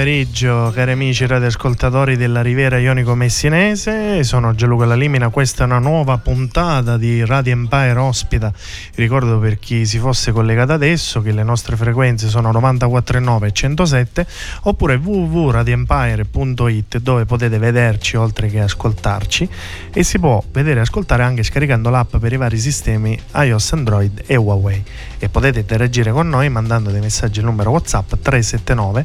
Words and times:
Pomeriggio 0.00 0.70
cari 0.72 0.92
amici 0.92 1.26
radioascoltatori 1.26 2.16
della 2.16 2.40
Riviera 2.40 2.78
Ionico 2.78 3.14
Messinese, 3.14 4.24
sono 4.24 4.54
Gianluca 4.54 4.86
Lalimina, 4.86 5.28
questa 5.28 5.64
è 5.64 5.66
una 5.66 5.78
nuova 5.78 6.16
puntata 6.16 6.96
di 6.96 7.22
Radio 7.22 7.52
Empire 7.52 7.98
ospita, 7.98 8.50
ricordo 8.94 9.38
per 9.38 9.58
chi 9.58 9.84
si 9.84 9.98
fosse 9.98 10.32
collegato 10.32 10.72
adesso 10.72 11.20
che 11.20 11.32
le 11.32 11.42
nostre 11.42 11.76
frequenze 11.76 12.28
sono 12.28 12.50
94.9 12.50 13.44
e 13.44 13.52
107 13.52 14.26
oppure 14.62 14.94
www.radioempire.it 14.94 16.96
dove 16.96 17.26
potete 17.26 17.58
vederci 17.58 18.16
oltre 18.16 18.48
che 18.48 18.60
ascoltarci. 18.60 19.46
E 19.92 20.02
si 20.02 20.18
può 20.18 20.42
vedere 20.50 20.78
e 20.78 20.82
ascoltare 20.82 21.24
anche 21.24 21.42
scaricando 21.42 21.90
l'app 21.90 22.16
per 22.16 22.32
i 22.32 22.38
vari 22.38 22.58
sistemi 22.58 23.20
iOS, 23.34 23.72
Android 23.72 24.22
e 24.24 24.36
Huawei. 24.36 24.82
E 25.18 25.28
potete 25.28 25.58
interagire 25.58 26.10
con 26.10 26.30
noi 26.30 26.48
mandando 26.48 26.90
dei 26.90 27.02
messaggi 27.02 27.40
al 27.40 27.44
numero 27.44 27.72
WhatsApp 27.72 28.14
379 28.22 29.04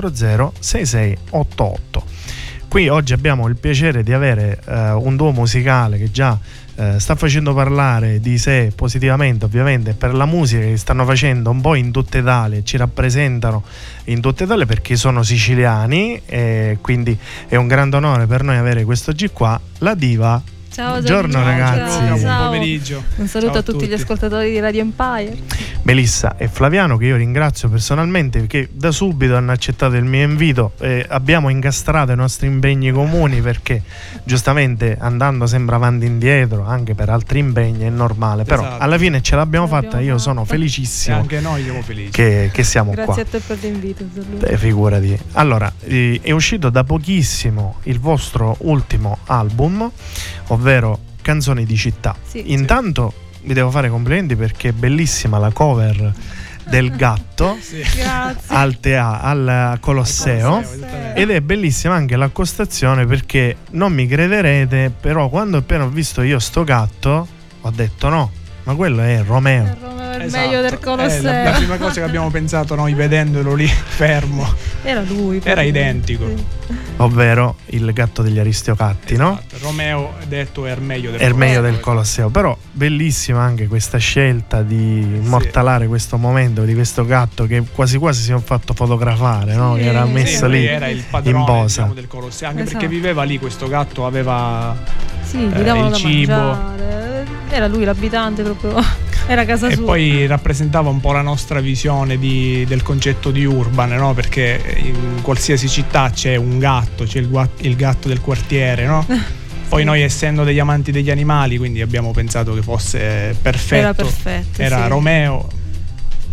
240 0.00 0.60
6688. 0.60 2.04
Qui 2.68 2.88
oggi 2.88 3.12
abbiamo 3.12 3.46
il 3.46 3.56
piacere 3.56 4.02
di 4.02 4.12
avere 4.12 4.60
eh, 4.66 4.90
un 4.90 5.16
duo 5.16 5.30
musicale 5.30 5.98
che 5.98 6.10
già 6.10 6.38
eh, 6.74 7.00
sta 7.00 7.14
facendo 7.14 7.54
parlare 7.54 8.20
di 8.20 8.36
sé 8.38 8.72
positivamente, 8.74 9.46
ovviamente, 9.46 9.94
per 9.94 10.14
la 10.14 10.26
musica 10.26 10.62
che 10.62 10.76
stanno 10.76 11.04
facendo 11.04 11.50
un 11.50 11.60
po' 11.60 11.74
in 11.74 11.90
tutta 11.90 12.18
Italia, 12.18 12.62
ci 12.62 12.76
rappresentano 12.76 13.62
in 14.04 14.20
tutta 14.20 14.44
Italia 14.44 14.66
perché 14.66 14.96
sono 14.96 15.22
siciliani 15.22 16.20
e 16.26 16.78
quindi 16.82 17.16
è 17.48 17.56
un 17.56 17.66
grande 17.66 17.96
onore 17.96 18.26
per 18.26 18.42
noi 18.42 18.56
avere 18.56 18.84
questo 18.84 19.12
G 19.12 19.30
qua, 19.32 19.58
la 19.78 19.94
diva 19.94 20.42
Ciao 20.76 20.90
Buongiorno, 20.90 21.42
ragazzi. 21.42 22.06
Ciao. 22.06 22.18
Buon 22.18 22.36
pomeriggio. 22.36 23.02
Un 23.16 23.26
saluto 23.28 23.52
Ciao 23.52 23.60
a 23.60 23.62
tutti, 23.62 23.86
gli 23.86 23.88
tutti. 23.88 24.02
ascoltatori 24.02 24.50
di 24.50 24.60
Radio 24.60 24.82
Empire. 24.82 25.34
Melissa 25.84 26.36
e 26.36 26.48
Flaviano 26.48 26.98
che 26.98 27.06
io 27.06 27.16
ringrazio 27.16 27.70
personalmente 27.70 28.40
perché 28.40 28.68
da 28.72 28.90
subito 28.90 29.36
hanno 29.36 29.52
accettato 29.52 29.94
il 29.94 30.04
mio 30.04 30.24
invito 30.24 30.72
e 30.78 31.06
abbiamo 31.08 31.48
incastrato 31.48 32.12
i 32.12 32.16
nostri 32.16 32.48
impegni 32.48 32.90
comuni 32.90 33.40
perché 33.40 33.82
giustamente 34.24 34.98
andando 35.00 35.46
sempre 35.46 35.76
avanti 35.76 36.04
e 36.04 36.08
indietro 36.08 36.66
anche 36.66 36.94
per 36.94 37.08
altri 37.08 37.38
impegni 37.38 37.84
è 37.84 37.88
normale 37.88 38.42
però 38.42 38.62
Esatto. 38.62 38.82
alla 38.82 38.98
fine 38.98 39.22
ce 39.22 39.36
l'abbiamo 39.36 39.66
L'abbiamo 39.66 39.88
fatta 39.90 40.02
io 40.02 40.18
sono 40.18 40.40
fatta. 40.42 40.54
E 40.54 40.58
felicissimo 40.58 41.16
anche 41.16 41.40
noi 41.40 41.62
siamo 41.62 41.82
felici. 41.82 42.10
che, 42.10 42.50
che 42.52 42.64
siamo 42.64 42.90
Grazie 42.90 43.12
qua 43.12 43.22
a 43.22 43.26
te 43.26 43.38
per 43.38 43.58
l'invito. 43.62 44.04
Eh, 44.40 44.58
figurati 44.58 45.18
allora 45.32 45.72
eh, 45.84 46.18
è 46.20 46.32
uscito 46.32 46.68
da 46.68 46.84
pochissimo 46.84 47.76
il 47.84 47.98
vostro 48.00 48.56
ultimo 48.60 49.18
album 49.26 49.90
ovvero 50.48 50.65
Canzoni 51.22 51.64
di 51.64 51.76
città 51.76 52.14
Sì. 52.26 52.52
intanto 52.52 53.12
vi 53.42 53.54
devo 53.54 53.70
fare 53.70 53.88
complimenti 53.88 54.34
perché 54.36 54.68
è 54.70 54.72
bellissima 54.72 55.38
la 55.38 55.50
cover 55.52 56.12
del 56.68 56.94
gatto 56.96 57.56
Sì. 57.62 57.82
Al, 58.48 58.80
tea- 58.80 59.20
al 59.20 59.76
Colosseo. 59.80 60.50
Colosseo. 60.62 61.14
Ed 61.14 61.30
è 61.30 61.40
bellissima 61.40 61.94
anche 61.94 62.16
l'accostazione 62.16 63.06
perché 63.06 63.56
non 63.70 63.92
mi 63.92 64.06
crederete, 64.08 64.92
però 65.00 65.28
quando 65.28 65.58
appena 65.58 65.84
ho 65.84 65.88
visto 65.88 66.22
io 66.22 66.38
sto 66.40 66.64
gatto, 66.64 67.26
ho 67.60 67.70
detto 67.70 68.08
no, 68.08 68.30
ma 68.66 68.74
quello 68.74 69.00
è 69.02 69.22
Romeo. 69.26 69.64
Il 69.64 69.76
Romeo 69.80 69.94
Esatto. 70.16 70.40
Vermelho 70.48 70.60
del 70.62 70.70
È 70.70 70.72
la, 70.72 70.78
Colosseo. 70.78 71.22
la 71.44 71.50
prima 71.52 71.76
cosa 71.76 71.92
che 71.92 72.02
abbiamo 72.02 72.30
pensato 72.30 72.74
noi 72.74 72.94
vedendolo 72.94 73.54
lì 73.54 73.66
fermo. 73.68 74.46
Era 74.82 75.02
lui. 75.02 75.36
Era 75.44 75.54
praticamente. 75.54 75.78
identico. 76.12 76.26
Sì. 76.66 76.74
Ovvero 76.98 77.56
il 77.66 77.92
gatto 77.92 78.22
degli 78.22 78.38
Aristoccatti, 78.38 79.16
no? 79.16 79.38
Esatto. 79.46 79.64
Romeo 79.66 80.14
detto 80.26 80.64
Ermeglio 80.64 81.10
del 81.10 81.20
Ermeglio 81.20 81.60
del 81.60 81.78
Colosseo. 81.80 82.24
Colosseo. 82.24 82.28
Però 82.30 82.56
bellissima 82.72 83.42
anche 83.42 83.66
questa 83.68 83.98
scelta 83.98 84.62
di 84.62 85.00
immortalare 85.00 85.86
questo 85.86 86.16
momento 86.16 86.62
di 86.64 86.72
questo 86.74 87.04
gatto 87.04 87.46
che 87.46 87.62
quasi 87.72 87.98
quasi 87.98 88.22
si 88.22 88.32
è 88.32 88.38
fatto 88.42 88.72
fotografare, 88.72 89.54
no? 89.54 89.74
Sì. 89.76 89.82
Che 89.82 89.88
era 89.88 90.06
Sì, 90.06 90.12
messo 90.12 90.46
lui 90.48 90.58
lì 90.60 90.66
era 90.66 90.88
il 90.88 91.04
padrone 91.08 91.38
in 91.38 91.44
posa. 91.44 91.64
diciamo, 91.82 91.92
del 91.94 92.06
Colosseo, 92.08 92.48
anche 92.48 92.62
Esatto. 92.62 92.78
perché 92.78 92.92
viveva 92.94 93.22
lì 93.22 93.38
questo 93.38 93.68
gatto 93.68 94.06
aveva 94.06 94.74
Sì, 95.22 95.36
Eh, 95.36 95.60
il 95.60 95.92
cibo. 95.92 96.32
mangiare. 96.32 97.05
Era 97.56 97.68
lui 97.68 97.84
l'abitante 97.84 98.42
proprio. 98.42 98.74
Era 99.26 99.44
casa 99.46 99.68
e 99.68 99.76
sua. 99.76 99.86
poi 99.86 100.26
rappresentava 100.26 100.90
un 100.90 101.00
po' 101.00 101.12
la 101.12 101.22
nostra 101.22 101.60
visione 101.60 102.18
di- 102.18 102.64
del 102.68 102.82
concetto 102.82 103.30
di 103.30 103.44
urban, 103.44 103.90
no? 103.90 104.12
perché 104.12 104.60
in 104.76 105.22
qualsiasi 105.22 105.66
città 105.66 106.10
c'è 106.10 106.36
un 106.36 106.58
gatto, 106.58 107.04
c'è 107.04 107.18
il, 107.18 107.48
il 107.60 107.74
gatto 107.74 108.08
del 108.08 108.20
quartiere, 108.20 108.84
no? 108.84 109.06
Poi 109.68 109.82
noi 109.82 110.02
essendo 110.02 110.44
degli 110.44 110.60
amanti 110.60 110.92
degli 110.92 111.10
animali, 111.10 111.56
quindi 111.56 111.80
abbiamo 111.80 112.12
pensato 112.12 112.54
che 112.54 112.62
fosse 112.62 113.34
perfetto. 113.40 113.74
Era 113.74 113.94
perfetto. 113.94 114.62
Era 114.62 114.82
sì. 114.82 114.88
Romeo, 114.88 115.48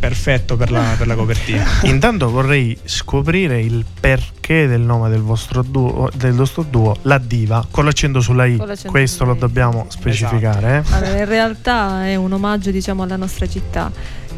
perfetto 0.04 0.58
per 0.58 0.70
la, 0.70 0.96
per 0.98 1.08
la 1.08 1.16
copertina. 1.16 1.64
Intanto 1.84 2.30
vorrei 2.30 2.78
scoprire 2.84 3.62
il 3.62 3.86
perché 3.98 4.68
del 4.68 4.82
nome 4.82 5.10
del 5.10 5.22
vostro 5.22 5.62
duo, 5.62 6.10
del 6.14 6.34
vostro 6.34 6.64
duo 6.64 6.98
La 7.04 7.18
Diva, 7.18 7.66
con 7.72 7.86
l'accento 7.86 8.20
sulla 8.20 8.46
I. 8.46 8.58
L'accento 8.58 8.90
Questo 8.90 9.24
lo 9.24 9.34
I. 9.34 9.38
dobbiamo 9.38 9.86
specificare. 9.88 10.84
eh. 10.86 10.94
Allora, 10.94 11.18
in 11.20 11.26
realtà 11.26 12.06
è 12.06 12.16
un 12.16 12.34
omaggio 12.34 12.70
diciamo 12.70 13.04
alla 13.04 13.16
nostra 13.16 13.48
città 13.48 13.90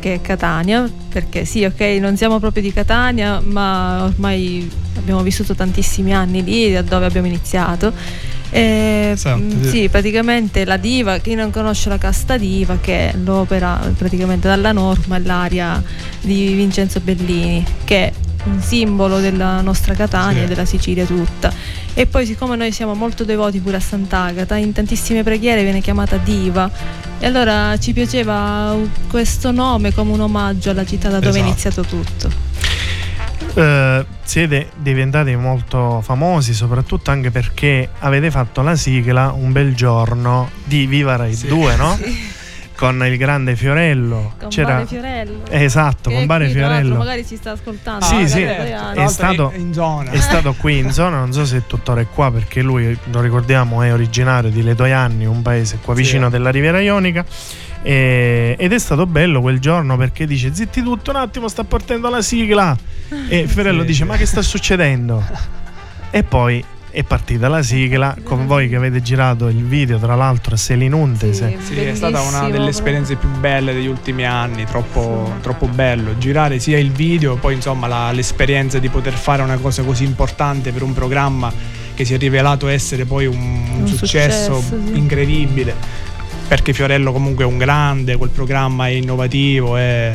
che 0.05 0.13
è 0.13 0.21
Catania, 0.21 0.87
perché 1.09 1.45
sì, 1.45 1.63
ok, 1.63 1.79
non 1.99 2.15
siamo 2.15 2.37
proprio 2.39 2.61
di 2.61 2.71
Catania, 2.71 3.41
ma 3.43 4.03
ormai 4.03 4.69
abbiamo 4.97 5.23
vissuto 5.23 5.55
tantissimi 5.55 6.13
anni 6.13 6.43
lì, 6.43 6.71
da 6.71 6.83
dove 6.83 7.07
abbiamo 7.07 7.25
iniziato. 7.25 7.91
E, 8.51 9.09
Esatto, 9.13 9.63
sì. 9.63 9.67
sì, 9.67 9.89
praticamente 9.89 10.63
la 10.63 10.77
diva, 10.77 11.17
chi 11.17 11.33
non 11.33 11.49
conosce 11.49 11.89
la 11.89 11.97
casta 11.97 12.37
diva, 12.37 12.77
che 12.79 13.09
è 13.09 13.15
l'opera 13.15 13.81
praticamente 13.97 14.47
dalla 14.47 14.71
norma, 14.71 15.17
l'aria 15.17 15.81
di 16.21 16.53
Vincenzo 16.53 16.99
Bellini, 16.99 17.65
che 17.83 18.13
un 18.45 18.61
simbolo 18.61 19.19
della 19.19 19.61
nostra 19.61 19.93
Catania 19.93 20.39
Sì. 20.39 20.43
e 20.43 20.47
della 20.47 20.65
Sicilia 20.65 21.05
tutta. 21.05 21.51
E 21.93 22.05
poi 22.07 22.25
siccome 22.25 22.55
noi 22.55 22.71
siamo 22.71 22.93
molto 22.93 23.23
devoti 23.23 23.59
pure 23.59 23.77
a 23.77 23.79
Sant'Agata, 23.79 24.55
in 24.55 24.71
tantissime 24.73 25.23
preghiere 25.23 25.63
viene 25.63 25.81
chiamata 25.81 26.17
diva. 26.17 26.69
E 27.19 27.25
allora 27.25 27.77
ci 27.79 27.93
piaceva 27.93 28.75
questo 29.09 29.51
nome 29.51 29.93
come 29.93 30.11
un 30.11 30.19
omaggio 30.21 30.69
alla 30.71 30.85
città 30.85 31.09
da 31.09 31.19
dove 31.19 31.39
è 31.39 31.41
Esatto. 31.41 31.47
iniziato 31.47 31.81
tutto. 31.83 32.53
Eh, 33.57 34.05
siete 34.23 34.69
diventati 34.75 35.33
molto 35.35 36.01
famosi, 36.01 36.53
soprattutto 36.53 37.11
anche 37.11 37.31
perché 37.31 37.89
avete 37.99 38.29
fatto 38.31 38.61
la 38.61 38.75
sigla 38.75 39.31
un 39.31 39.51
bel 39.53 39.73
giorno 39.75 40.49
di 40.65 40.85
Viva 40.87 41.15
Rai 41.15 41.33
Sì. 41.33 41.47
2, 41.47 41.75
no? 41.77 41.97
con 42.75 43.05
il 43.05 43.17
grande 43.17 43.55
Fiorello. 43.55 44.33
Con 44.39 44.49
C'era... 44.49 44.73
Bare 44.75 44.85
Fiorello. 44.85 45.41
Esatto, 45.49 46.09
Che 46.09 46.15
con 46.15 46.25
Bare 46.25 46.49
Fiorello. 46.49 46.95
Magari 46.95 47.25
ci 47.25 47.35
sta 47.37 47.51
ascoltando. 47.51 48.03
Sì, 48.05 48.15
Ah, 48.15 48.27
sì, 48.27 48.41
due 48.43 48.93
è 48.93 49.07
stato- 49.07 49.41
l'altro 49.43 49.59
in 49.59 49.73
zona. 49.73 50.11
È 50.11 50.19
stato 50.19 50.53
qui 50.57 50.77
in 50.79 50.91
zona, 50.91 51.17
non 51.19 51.31
so 51.33 51.45
se 51.45 51.63
tuttora 51.67 52.01
è 52.01 52.07
qua 52.13 52.31
perché 52.31 52.61
lui, 52.61 52.97
lo 53.11 53.21
ricordiamo, 53.21 53.81
è 53.81 53.93
originario 53.93 54.49
di 54.49 54.61
Letoianni, 54.63 55.25
un 55.25 55.41
paese 55.41 55.79
qua 55.81 55.95
Sì. 55.95 56.01
vicino 56.01 56.29
della 56.29 56.49
Riviera 56.51 56.79
Ionica. 56.79 57.25
E- 57.81 58.55
ed 58.57 58.73
è 58.73 58.79
stato 58.79 59.05
bello 59.05 59.41
quel 59.41 59.59
giorno 59.59 59.95
perché 59.95 60.25
dice 60.25 60.53
zitti 60.55 60.81
tutto 60.81 61.11
un 61.11 61.17
attimo 61.17 61.47
sta 61.47 61.63
partendo 61.63 62.09
la 62.09 62.21
sigla 62.23 62.75
e 63.27 63.45
Fiorello 63.47 63.81
Sì, 63.81 63.85
dice 63.87 64.01
sì. 64.03 64.09
ma 64.09 64.17
che 64.17 64.25
sta 64.25 64.41
succedendo 64.41 65.23
e 66.09 66.23
poi 66.23 66.63
è 66.95 67.03
partita 67.03 67.49
la 67.49 67.61
sigla 67.61 68.15
con 68.23 68.47
voi 68.47 68.69
che 68.69 68.77
avete 68.77 69.01
girato 69.01 69.49
il 69.49 69.65
video 69.65 69.97
tra 69.99 70.15
l'altro 70.15 70.53
a 70.53 70.57
Selinundese 70.57 71.57
Sì, 71.59 71.73
Sì, 71.73 71.79
è 71.81 71.93
stata 71.93 72.21
una 72.21 72.49
delle 72.49 72.69
esperienze 72.69 73.17
più 73.17 73.27
belle 73.27 73.73
degli 73.73 73.87
ultimi 73.87 74.25
anni, 74.25 74.63
troppo, 74.63 75.29
Sì. 75.35 75.41
troppo 75.41 75.67
bello. 75.67 76.17
Girare 76.17 76.57
sia 76.59 76.77
il 76.79 76.91
video, 76.93 77.35
poi 77.35 77.55
insomma 77.55 77.87
la- 77.87 78.11
l'esperienza 78.13 78.79
di 78.79 78.87
poter 78.87 79.11
fare 79.11 79.41
una 79.41 79.57
cosa 79.57 79.83
così 79.83 80.05
importante 80.05 80.71
per 80.71 80.83
un 80.83 80.93
programma 80.93 81.51
che 81.93 82.05
si 82.05 82.13
è 82.13 82.17
rivelato 82.17 82.69
essere 82.69 83.03
poi 83.03 83.25
un, 83.25 83.35
un 83.81 83.87
successo, 83.87 84.61
successo, 84.61 84.81
sì. 84.93 84.97
incredibile. 84.97 85.75
Perché 86.47 86.71
Fiorello 86.71 87.11
comunque 87.11 87.43
è 87.43 87.47
un 87.47 87.57
grande, 87.57 88.15
quel 88.15 88.29
programma 88.29 88.87
è 88.87 88.91
innovativo 88.91 89.75
e 89.75 90.13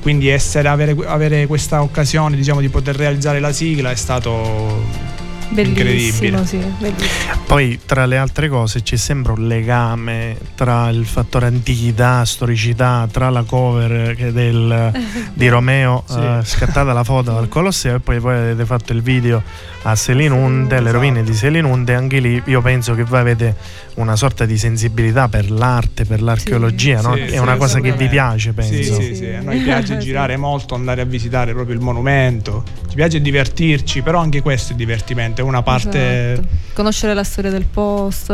quindi 0.00 0.28
essere, 0.28 0.68
avere, 0.68 0.94
avere 1.06 1.46
questa 1.48 1.82
occasione 1.82 2.36
diciamo, 2.36 2.60
di 2.60 2.68
poter 2.68 2.94
realizzare 2.94 3.40
la 3.40 3.50
sigla 3.50 3.90
è 3.90 3.96
stato 3.96 5.07
Bellissimo, 5.50 6.38
incredibile. 6.40 6.46
sì, 6.46 6.56
bellissimo. 6.78 7.32
Poi, 7.46 7.80
tra 7.86 8.04
le 8.06 8.18
altre 8.18 8.48
cose, 8.48 8.82
c'è 8.82 8.96
sempre 8.96 9.32
un 9.32 9.46
legame 9.46 10.36
tra 10.54 10.88
il 10.90 11.06
fattore 11.06 11.46
antichità, 11.46 12.24
storicità, 12.24 13.08
tra 13.10 13.30
la 13.30 13.42
cover 13.44 14.14
del, 14.32 14.92
di 15.32 15.48
Romeo, 15.48 16.04
Sì. 16.06 16.18
eh, 16.18 16.40
scattata 16.44 16.92
la 16.92 17.04
foto 17.04 17.36
al 17.36 17.48
Colosseo, 17.48 17.96
e 17.96 18.00
poi, 18.00 18.20
poi 18.20 18.36
avete 18.36 18.66
fatto 18.66 18.92
il 18.92 19.00
video 19.02 19.42
a 19.82 19.94
Selinunde, 19.94 20.74
le 20.74 20.80
Esatto. 20.80 20.92
rovine 20.92 21.22
di 21.24 21.32
Selinunde. 21.32 21.94
Anche 21.94 22.18
lì 22.20 22.42
io 22.44 22.60
penso 22.60 22.94
che 22.94 23.04
voi 23.04 23.20
avete 23.20 23.56
una 23.94 24.16
sorta 24.16 24.44
di 24.44 24.58
sensibilità 24.58 25.28
per 25.28 25.50
l'arte, 25.50 26.04
per 26.04 26.20
l'archeologia, 26.20 26.98
Sì, 27.00 27.06
no? 27.06 27.14
sì, 27.14 27.20
È 27.22 27.28
sì, 27.30 27.36
una 27.38 27.56
cosa 27.56 27.80
che 27.80 27.92
vi 27.92 28.08
piace, 28.08 28.52
penso. 28.52 28.74
Sì, 28.74 28.84
sì, 29.02 29.14
sì, 29.14 29.26
a 29.26 29.40
noi 29.40 29.58
piace 29.60 29.94
Sì. 30.00 30.06
girare 30.06 30.36
molto, 30.36 30.74
andare 30.74 31.00
a 31.00 31.04
visitare 31.04 31.52
proprio 31.54 31.74
il 31.74 31.80
monumento. 31.80 32.62
Ci 32.88 32.94
piace 32.94 33.20
divertirci, 33.22 34.02
però 34.02 34.18
anche 34.20 34.42
questo 34.42 34.74
è 34.74 34.76
divertimento, 34.76 35.37
è 35.40 35.44
una 35.44 35.62
parte... 35.62 36.32
Esatto. 36.32 36.48
Conoscere 36.72 37.12
la 37.14 37.24
storia 37.24 37.50
del 37.50 37.64
post, 37.64 38.32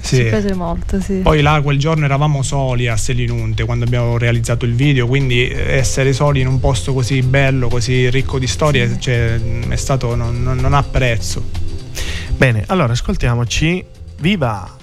Sì. 0.00 0.16
ci 0.16 0.22
piace 0.24 0.54
molto, 0.54 1.00
sì. 1.00 1.14
Poi 1.14 1.42
là 1.42 1.60
quel 1.60 1.76
giorno 1.78 2.04
eravamo 2.04 2.42
soli 2.42 2.86
a 2.86 2.96
Selinunte 2.96 3.64
quando 3.64 3.84
abbiamo 3.84 4.16
realizzato 4.16 4.64
il 4.64 4.74
video, 4.74 5.06
quindi 5.08 5.48
eh, 5.48 5.76
essere 5.76 6.12
soli 6.12 6.40
in 6.40 6.46
un 6.46 6.60
posto 6.60 6.92
così 6.94 7.20
bello, 7.22 7.68
così 7.68 8.08
ricco 8.10 8.38
di 8.38 8.46
storie, 8.46 8.96
cioè, 9.00 9.40
è 9.68 9.76
stato, 9.76 10.14
non, 10.14 10.40
non- 10.42 10.58
non 10.58 10.72
ha 10.74 10.82
prezzo. 10.84 11.42
Bene, 12.36 12.64
allora 12.68 12.92
ascoltiamoci. 12.92 13.84
Viva! 14.20 14.76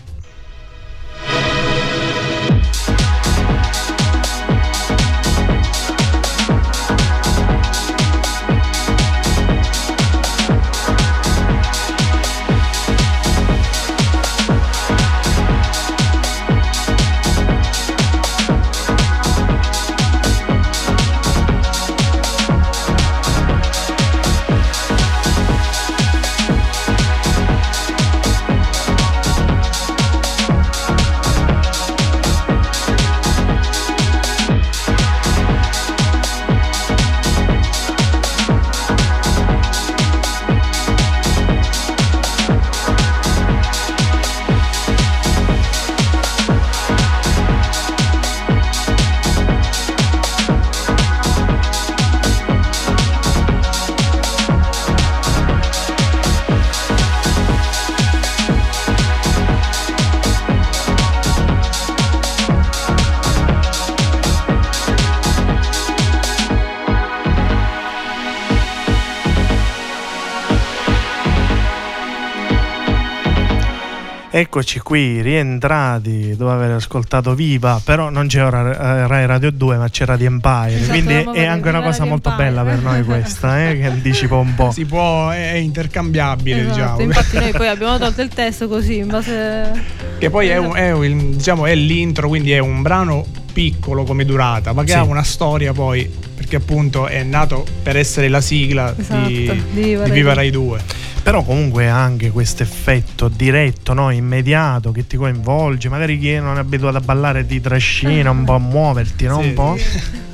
Eccoci 74.40 74.78
qui, 74.82 75.20
rientrati 75.24 76.36
dopo 76.36 76.52
aver 76.52 76.70
ascoltato 76.70 77.34
Viva, 77.34 77.82
però 77.84 78.12
non 78.12 78.28
c'è 78.28 78.46
ora 78.46 79.00
eh, 79.02 79.08
Rai 79.08 79.26
Radio 79.26 79.50
2 79.52 79.78
ma 79.78 79.90
c'è 79.90 80.06
Radio 80.06 80.28
Empire, 80.28 80.76
Esatto, 80.76 80.90
quindi 80.92 81.14
è 81.40 81.46
anche 81.46 81.70
una 81.70 81.80
cosa 81.82 81.98
Radio 82.04 82.06
molto 82.12 82.30
Empire. 82.30 82.50
bella 82.50 82.64
per 82.64 82.80
noi 82.84 83.04
questa, 83.04 83.68
eh, 83.68 83.80
che 83.80 83.86
anticipa 83.88 84.36
un 84.36 84.54
po'. 84.54 84.70
Si 84.70 84.86
può, 84.86 85.30
è, 85.32 85.54
intercambiabile, 85.54 86.60
Esatto, 86.68 86.74
diciamo. 86.76 87.02
Infatti 87.02 87.40
noi 87.40 87.52
poi 87.52 87.68
abbiamo 87.68 87.98
tolto 87.98 88.22
il 88.22 88.28
testo 88.28 88.68
così 88.68 88.98
in 88.98 89.08
base... 89.08 89.96
Che 90.20 90.30
poi 90.30 90.50
è, 90.50 90.58
un- 90.58 90.76
è 90.76 90.92
un- 90.92 91.32
diciamo, 91.36 91.66
è 91.66 91.74
l'intro, 91.74 92.28
quindi 92.28 92.52
è 92.52 92.60
un 92.60 92.84
brano 92.84 93.26
piccolo 93.54 94.04
come 94.04 94.24
durata, 94.24 94.72
ma 94.72 94.84
che 94.84 94.92
Sì. 94.92 94.98
ha 94.98 95.04
una 95.04 95.24
storia 95.24 95.74
poi, 95.74 96.08
perché 96.36 96.58
appunto 96.58 97.08
è 97.08 97.24
nato 97.24 97.66
per 97.82 97.98
essere 97.98 98.28
la 98.28 98.42
sigla 98.42 98.94
Esatto, 98.96 99.28
di, 99.28 99.46
di 99.74 99.82
Viva 99.82 100.04
di 100.04 100.22
Rai 100.22 100.50
Viva 100.52 100.58
2. 100.64 100.82
Rai 101.28 101.32
2. 101.32 101.32
Però 101.32 101.44
comunque 101.44 101.90
ha 101.90 102.02
anche 102.02 102.32
questo 102.32 102.64
effetto 102.64 103.28
diretto, 103.28 103.94
no? 103.94 104.10
immediato, 104.12 104.92
che 104.92 105.06
ti 105.06 105.18
coinvolge, 105.18 105.90
magari 105.90 106.18
chi 106.18 106.36
non 106.36 106.56
è 106.56 106.60
abituato 106.60 106.98
a 106.98 107.02
ballare 107.02 107.46
ti 107.46 107.60
trascina 107.60 108.32
un 108.32 108.46
po' 108.46 108.54
a 108.54 108.60
muoverti, 108.60 109.26
no? 109.26 109.42
Sì, 109.42 109.48
un 109.48 109.54
po'. 109.54 109.78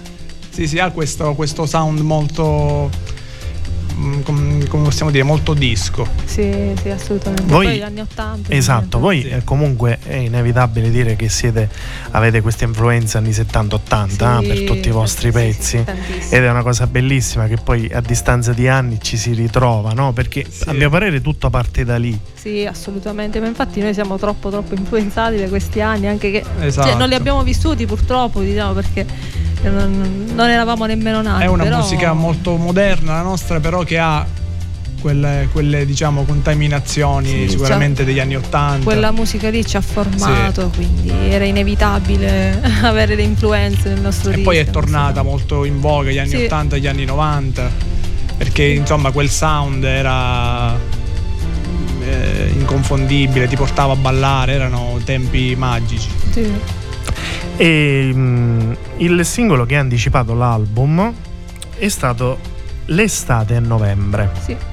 Sì, 0.54 0.68
sì, 0.68 0.78
ha 0.78 0.92
questo, 0.92 1.34
questo 1.34 1.66
sound 1.66 1.98
molto, 2.02 2.88
come 4.24 4.84
possiamo 4.84 5.12
dire, 5.12 5.24
molto 5.24 5.54
disco. 5.54 6.08
Sì, 6.26 6.74
sì, 6.82 6.90
assolutamente. 6.90 7.44
Voi- 7.52 7.66
Poi 7.66 7.78
gli 7.78 7.82
anni 7.82 8.00
80. 8.02 8.54
Esatto, 8.54 9.00
voi 9.00 9.22
Sì. 9.22 9.30
eh, 9.30 9.44
comunque 9.44 10.00
è 10.04 10.16
inevitabile 10.16 10.90
dire 10.90 11.16
che 11.16 11.30
siete, 11.30 11.70
avete 12.12 12.42
questa 12.42 12.66
influenza 12.66 13.20
anni 13.20 13.32
70-80 13.32 14.40
Sì, 14.40 14.46
eh, 14.46 14.48
per 14.48 14.64
tutti 14.64 14.88
i 14.88 14.92
vostri 14.92 15.28
sì, 15.28 15.32
pezzi. 15.34 15.78
Ed 15.78 16.44
è 16.44 16.50
una 16.50 16.64
cosa 16.64 16.88
bellissima 16.88 17.48
che 17.48 17.58
poi 17.64 17.90
a 17.94 18.02
distanza 18.02 18.54
di 18.54 18.68
anni 18.68 19.00
ci 19.02 19.18
si 19.18 19.34
ritrova, 19.34 19.92
no? 19.94 20.12
Perché 20.14 20.46
Sì. 20.50 20.70
a 20.70 20.74
mio 20.74 20.90
parere 20.90 21.22
tutto 21.22 21.50
parte 21.50 21.84
da 21.84 21.98
lì. 21.98 22.18
Sì, 22.44 22.66
assolutamente, 22.66 23.40
ma 23.40 23.48
infatti 23.48 23.80
noi 23.80 23.94
siamo 23.94 24.18
troppo 24.18 24.50
troppo 24.50 24.76
influenzati 24.76 25.38
da 25.38 25.48
questi 25.48 25.80
anni, 25.80 26.08
anche 26.08 26.30
che 26.30 26.44
Esatto. 26.60 26.90
cioè, 26.90 26.98
non 26.98 27.08
li 27.08 27.16
abbiamo 27.16 27.42
vissuti 27.42 27.86
purtroppo, 27.86 28.42
diciamo, 28.42 28.74
perché 28.74 29.06
non, 29.62 30.26
non 30.36 30.50
eravamo 30.50 30.86
nemmeno 30.86 31.22
nati. 31.22 31.44
È 31.44 31.46
una 31.46 31.64
però- 31.64 31.78
musica 31.78 32.12
molto 32.12 32.58
moderna 32.58 33.14
la 33.14 33.22
nostra, 33.22 33.62
però 33.62 33.84
che 33.84 33.98
ha 33.98 34.28
quelle, 35.00 35.48
quelle, 35.54 35.86
diciamo 35.86 36.26
contaminazioni 36.26 37.30
Sì, 37.30 37.50
sicuramente 37.52 38.04
degli 38.04 38.20
anni 38.20 38.36
80. 38.36 38.84
Quella 38.84 39.12
musica 39.12 39.50
lì 39.50 39.66
ci 39.66 39.78
ha 39.78 39.82
formato, 39.82 40.70
quindi 40.76 41.12
era 41.30 41.46
inevitabile 41.46 42.62
avere 42.84 43.16
le 43.16 43.24
influenze 43.24 43.88
nel 43.88 44.02
nostro 44.02 44.32
e 44.32 44.40
poi 44.40 44.58
è 44.58 44.66
tornata 44.70 45.22
so. 45.22 45.28
molto 45.30 45.64
in 45.64 45.80
voga 45.80 46.12
gli 46.12 46.18
anni 46.20 46.30
Sì. 46.30 46.44
80 46.44 46.76
gli 46.76 46.88
anni 46.88 47.06
90 47.06 47.70
perché 48.36 48.64
insomma 48.64 49.12
quel 49.12 49.30
sound 49.30 49.84
era 49.86 50.78
eh, 52.06 52.52
inconfondibile 52.56 53.48
ti 53.48 53.56
portava 53.56 53.94
a 53.94 53.96
ballare 53.96 54.54
erano 54.54 55.00
tempi 55.04 55.56
magici 55.58 56.10
Sì. 56.32 56.52
E 57.58 58.12
mm, 58.14 58.72
il 58.98 59.26
singolo 59.26 59.66
che 59.66 59.76
ha 59.76 59.80
anticipato 59.80 60.34
l'album 60.34 61.14
è 61.78 61.88
stato 61.88 62.52
L'estate 62.88 63.56
a 63.56 63.60
novembre. 63.62 64.30
Sì. 64.44 64.73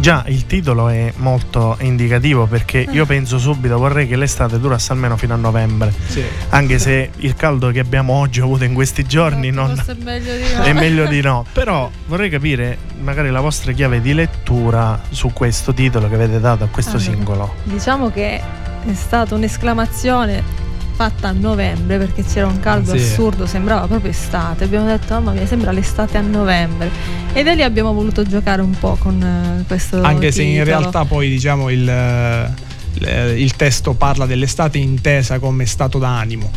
Già 0.00 0.24
il 0.28 0.46
titolo 0.46 0.88
è 0.88 1.12
molto 1.16 1.76
indicativo 1.80 2.46
perché 2.46 2.86
io 2.90 3.04
penso 3.04 3.38
subito 3.38 3.76
vorrei 3.76 4.08
che 4.08 4.16
l'estate 4.16 4.58
durasse 4.58 4.92
almeno 4.92 5.18
fino 5.18 5.34
a 5.34 5.36
novembre, 5.36 5.92
sì. 6.06 6.24
anche 6.48 6.78
se 6.78 7.10
il 7.18 7.34
caldo 7.34 7.70
che 7.70 7.80
abbiamo 7.80 8.14
oggi 8.14 8.40
avuto 8.40 8.64
in 8.64 8.72
questi 8.72 9.04
giorni 9.04 9.50
non, 9.50 9.74
Forse 9.74 9.92
è 9.92 10.02
meglio 10.02 10.34
di 10.34 10.54
no. 10.54 10.62
è 10.62 10.72
meglio 10.72 11.06
di 11.06 11.20
no. 11.20 11.44
Però 11.52 11.90
vorrei 12.06 12.30
capire 12.30 12.78
magari 13.00 13.28
la 13.28 13.40
vostra 13.40 13.72
chiave 13.72 14.00
di 14.00 14.14
lettura 14.14 14.98
su 15.10 15.34
questo 15.34 15.74
titolo 15.74 16.08
che 16.08 16.14
avete 16.14 16.40
dato 16.40 16.64
a 16.64 16.68
questo 16.68 16.96
Allora. 16.96 17.04
singolo. 17.04 17.54
Diciamo 17.64 18.10
che 18.10 18.40
è 18.40 18.94
stata 18.94 19.34
un'esclamazione 19.34 20.68
fatta 21.00 21.28
a 21.28 21.32
novembre 21.32 21.96
perché 21.96 22.22
c'era 22.22 22.46
un 22.46 22.60
caldo 22.60 22.94
Sì. 22.94 23.02
assurdo, 23.02 23.46
sembrava 23.46 23.86
proprio 23.86 24.10
estate. 24.10 24.64
Abbiamo 24.64 24.84
detto, 24.84 25.14
mamma 25.14 25.32
mia, 25.32 25.46
sembra 25.46 25.70
l'estate 25.72 26.18
a 26.18 26.20
novembre. 26.20 26.90
E 27.32 27.42
da 27.42 27.54
lì 27.54 27.62
abbiamo 27.62 27.94
voluto 27.94 28.22
giocare 28.22 28.60
un 28.60 28.78
po' 28.78 28.96
con 28.98 29.18
eh, 29.22 29.64
questo 29.66 30.02
Anche 30.02 30.30
se 30.30 30.42
in 30.42 30.58
titolo. 30.58 30.64
realtà 30.78 31.06
poi 31.06 31.30
diciamo 31.30 31.70
il, 31.70 31.88
eh, 31.88 33.40
il 33.40 33.56
testo 33.56 33.94
parla 33.94 34.26
dell'estate 34.26 34.76
intesa 34.76 35.38
come 35.38 35.64
stato 35.64 35.96
d'animo. 35.98 36.50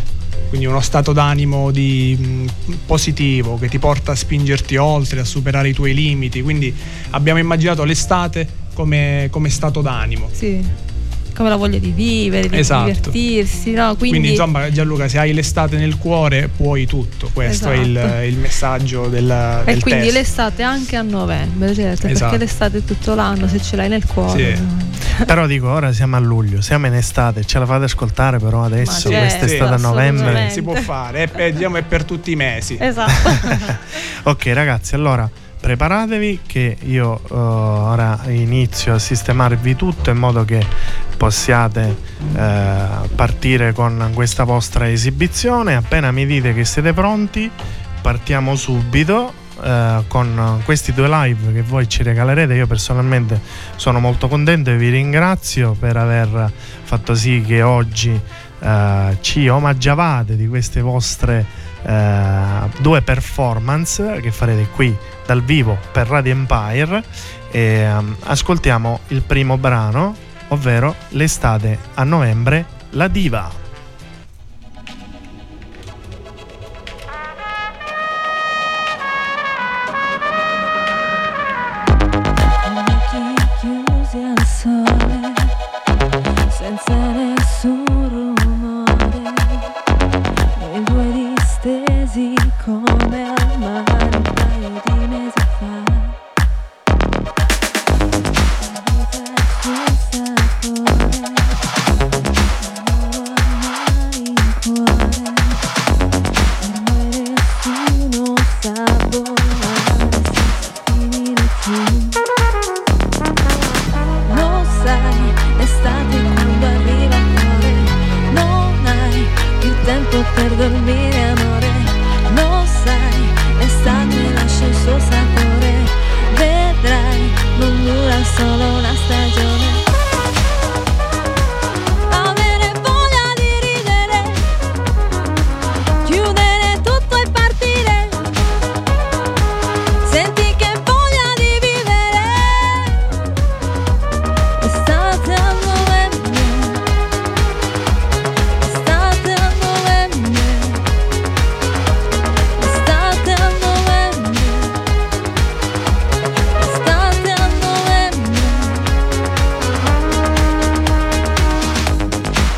Quindi 0.49 0.67
uno 0.67 0.81
stato 0.81 1.13
d'animo 1.13 1.71
di, 1.71 2.45
mh, 2.65 2.73
positivo 2.85 3.57
che 3.57 3.69
ti 3.69 3.79
porta 3.79 4.11
a 4.11 4.15
spingerti 4.15 4.75
oltre, 4.75 5.21
a 5.21 5.23
superare 5.23 5.69
i 5.69 5.73
tuoi 5.73 5.93
limiti. 5.93 6.41
Quindi 6.41 6.75
abbiamo 7.11 7.39
immaginato 7.39 7.85
l'estate 7.85 8.45
come, 8.73 9.29
come 9.31 9.49
stato 9.49 9.79
d'animo. 9.79 10.27
Sì. 10.33 10.91
Come 11.35 11.49
la 11.49 11.55
voglia 11.55 11.79
di 11.79 11.91
vivere, 11.91 12.47
di 12.47 12.57
Esatto. 12.59 12.85
divertirsi, 13.09 13.71
no? 13.71 13.95
Quindi, 13.95 14.09
Quindi, 14.09 14.29
insomma 14.29 14.71
Gianluca 14.71 15.07
se 15.07 15.17
hai 15.17 15.33
l'estate 15.33 15.77
nel 15.77 15.97
cuore 15.97 16.47
puoi 16.55 16.85
tutto, 16.85 17.29
questo 17.33 17.71
è 17.71 17.75
il, 17.77 17.97
Esatto. 17.97 18.21
il 18.21 18.37
messaggio 18.37 19.07
del, 19.07 19.61
e 19.65 19.73
del 19.73 19.81
quindi 19.81 20.01
testo. 20.03 20.19
l'estate 20.19 20.61
anche 20.63 20.95
a 20.95 21.01
novembre, 21.01 21.73
certo, 21.73 22.07
Esatto. 22.07 22.29
perché 22.31 22.37
l'estate 22.45 22.77
è 22.79 22.83
tutto 22.83 23.15
l'anno, 23.15 23.47
se 23.47 23.59
ce 23.61 23.75
l'hai 23.75 23.89
nel 23.89 24.05
cuore. 24.05 24.55
Sì. 24.55 24.61
Però 25.25 25.45
dico, 25.47 25.67
ora 25.69 25.91
siamo 25.91 26.15
a 26.15 26.19
luglio, 26.19 26.61
siamo 26.61 26.87
in 26.87 26.93
estate, 26.93 27.43
ce 27.45 27.59
la 27.59 27.65
fate 27.67 27.83
ascoltare 27.85 28.39
però 28.39 28.63
adesso, 28.63 29.11
Ma 29.11 29.19
questa 29.19 29.39
certo, 29.47 29.53
estate 29.53 29.73
a 29.73 29.77
novembre. 29.77 30.49
si 30.49 30.61
può 30.63 30.73
fare, 30.75 31.23
è, 31.23 31.27
per- 31.27 31.53
diciamo, 31.53 31.77
è 31.77 31.81
per 31.83 32.03
tutti 32.03 32.31
i 32.31 32.35
mesi. 32.35 32.77
Esatto. 32.79 33.11
Ok 34.25 34.45
ragazzi, 34.53 34.95
allora 34.95 35.29
preparatevi 35.63 36.41
che 36.45 36.75
io 36.81 37.21
eh, 37.23 37.33
ora 37.33 38.19
inizio 38.27 38.95
a 38.95 38.99
sistemarvi 38.99 39.77
tutto 39.77 40.09
in 40.09 40.17
modo 40.17 40.43
che 40.43 40.61
possiate 41.15 41.95
eh, 42.35 42.85
partire 43.15 43.71
con 43.71 44.11
questa 44.13 44.43
vostra 44.43 44.89
esibizione. 44.89 45.75
Appena 45.75 46.11
mi 46.11 46.25
dite 46.25 46.53
che 46.53 46.65
siete 46.65 46.91
pronti, 46.91 47.49
partiamo 48.01 48.57
subito. 48.57 49.31
eh, 49.63 50.03
con 50.09 50.61
questi 50.65 50.91
due 50.91 51.07
live 51.07 51.53
che 51.53 51.61
voi 51.61 51.87
ci 51.87 52.03
regalerete 52.03 52.55
io 52.55 52.67
personalmente 52.67 53.39
sono 53.77 54.01
molto 54.01 54.27
contento 54.27 54.69
e 54.71 54.75
vi 54.75 54.89
ringrazio 54.89 55.77
per 55.79 55.95
aver 55.95 56.51
fatto 56.83 57.15
sì 57.15 57.41
che 57.45 57.61
oggi 57.61 58.19
ci 59.19 59.49
omaggiavate 59.49 60.37
di 60.37 60.47
queste 60.47 60.79
vostre 60.79 61.45
eh, 61.85 62.69
due 62.79 63.01
performance 63.01 64.19
che 64.21 64.31
farete 64.31 64.67
qui 64.73 64.95
dal 65.25 65.43
vivo 65.43 65.77
per 65.91 66.07
Radio 66.07 66.31
Empire. 66.31 67.03
E 67.51 67.61
ehm, 67.61 68.15
ascoltiamo 68.23 69.01
il 69.09 69.21
primo 69.21 69.57
brano 69.57 70.15
ovvero 70.49 70.95
l'estate 71.09 71.77
a 71.95 72.03
novembre 72.03 72.65
la 72.91 73.07
diva 73.07 73.62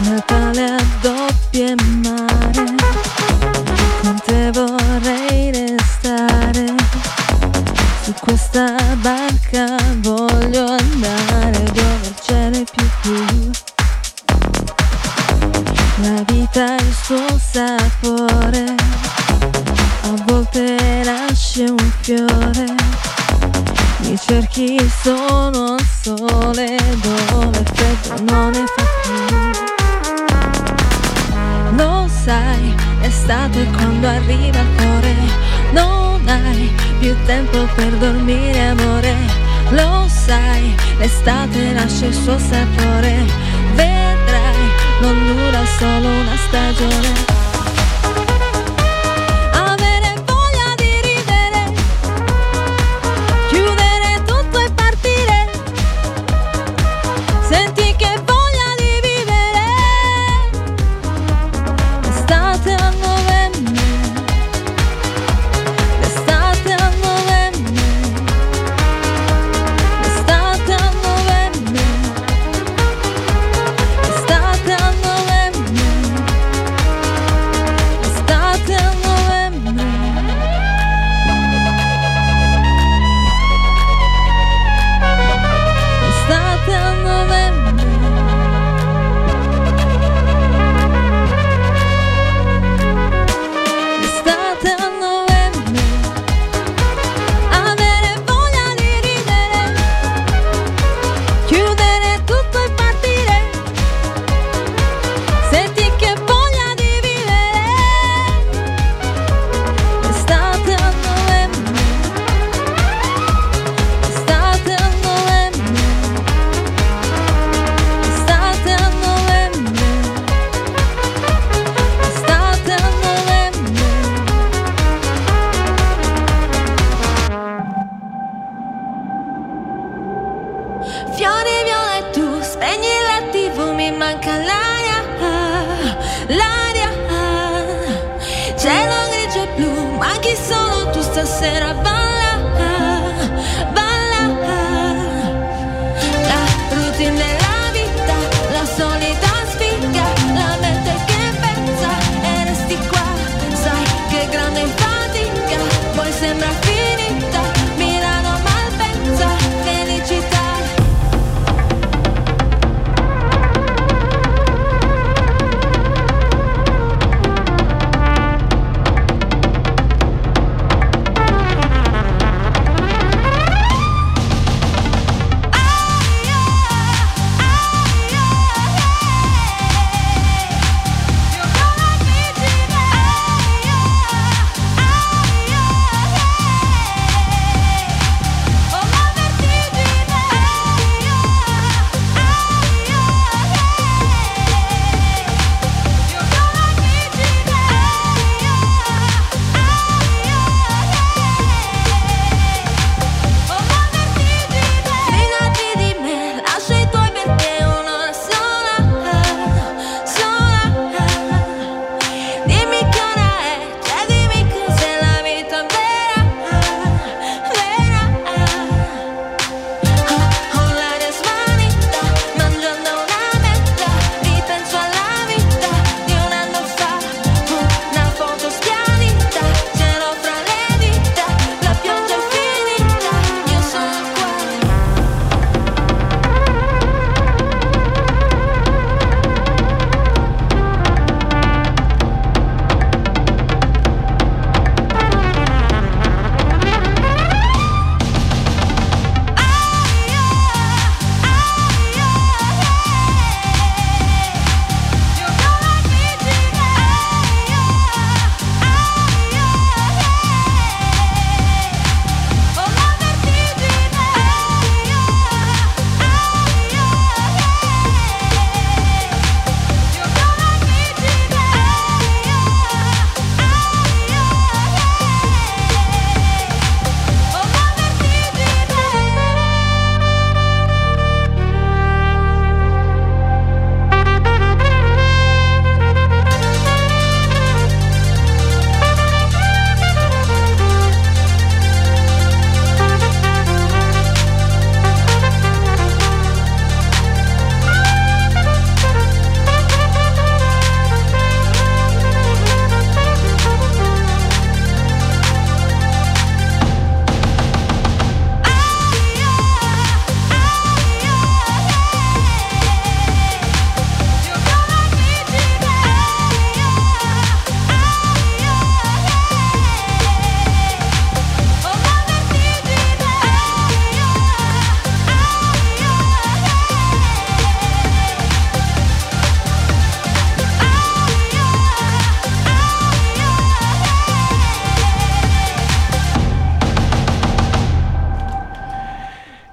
Natale 0.06 0.66
a 0.66 0.84
doppie 1.02 1.74
mare, 2.04 2.85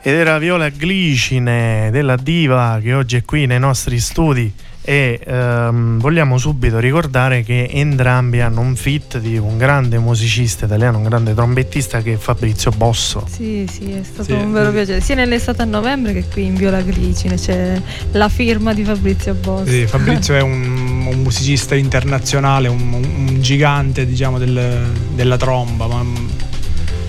Ed 0.04 0.14
era 0.14 0.38
Viola 0.38 0.68
Glicine 0.68 1.88
della 1.92 2.16
Diva 2.16 2.80
che 2.82 2.92
oggi 2.92 3.16
è 3.16 3.24
qui 3.24 3.46
nei 3.46 3.60
nostri 3.60 4.00
studi 4.00 4.52
e 4.84 5.20
ehm, 5.24 6.00
vogliamo 6.00 6.38
subito 6.38 6.80
ricordare 6.80 7.44
che 7.44 7.68
entrambi 7.70 8.40
hanno 8.40 8.62
un 8.62 8.74
fit 8.74 9.18
di 9.18 9.36
un 9.38 9.56
grande 9.58 9.98
musicista 9.98 10.64
italiano, 10.64 10.98
un 10.98 11.04
grande 11.04 11.34
trombettista 11.34 12.02
che 12.02 12.14
è 12.14 12.16
Fabrizio 12.16 12.72
Bosso. 12.72 13.24
Sì, 13.30 13.64
sì, 13.70 13.92
è 13.92 14.02
stato 14.02 14.24
Sì. 14.24 14.32
un 14.32 14.50
vero 14.52 14.72
piacere. 14.72 15.00
Sia 15.00 15.14
nell'estate 15.14 15.62
a 15.62 15.66
novembre 15.66 16.12
che 16.12 16.24
qui 16.28 16.46
in 16.46 16.56
Viola 16.56 16.82
Glicine 16.82 17.36
c'è 17.36 17.80
la 18.10 18.28
firma 18.28 18.74
di 18.74 18.82
Fabrizio 18.82 19.34
Bossi. 19.34 19.70
Sì, 19.70 19.86
Fabrizio 19.86 20.34
è 20.34 20.40
un, 20.42 21.06
un 21.06 21.20
musicista 21.22 21.76
internazionale, 21.76 22.66
un, 22.66 22.92
un 22.92 23.36
gigante 23.40 24.04
diciamo, 24.04 24.38
del- 24.38 24.90
della 25.14 25.36
tromba, 25.36 25.86
ma, 25.86 26.02
mm, 26.02 26.16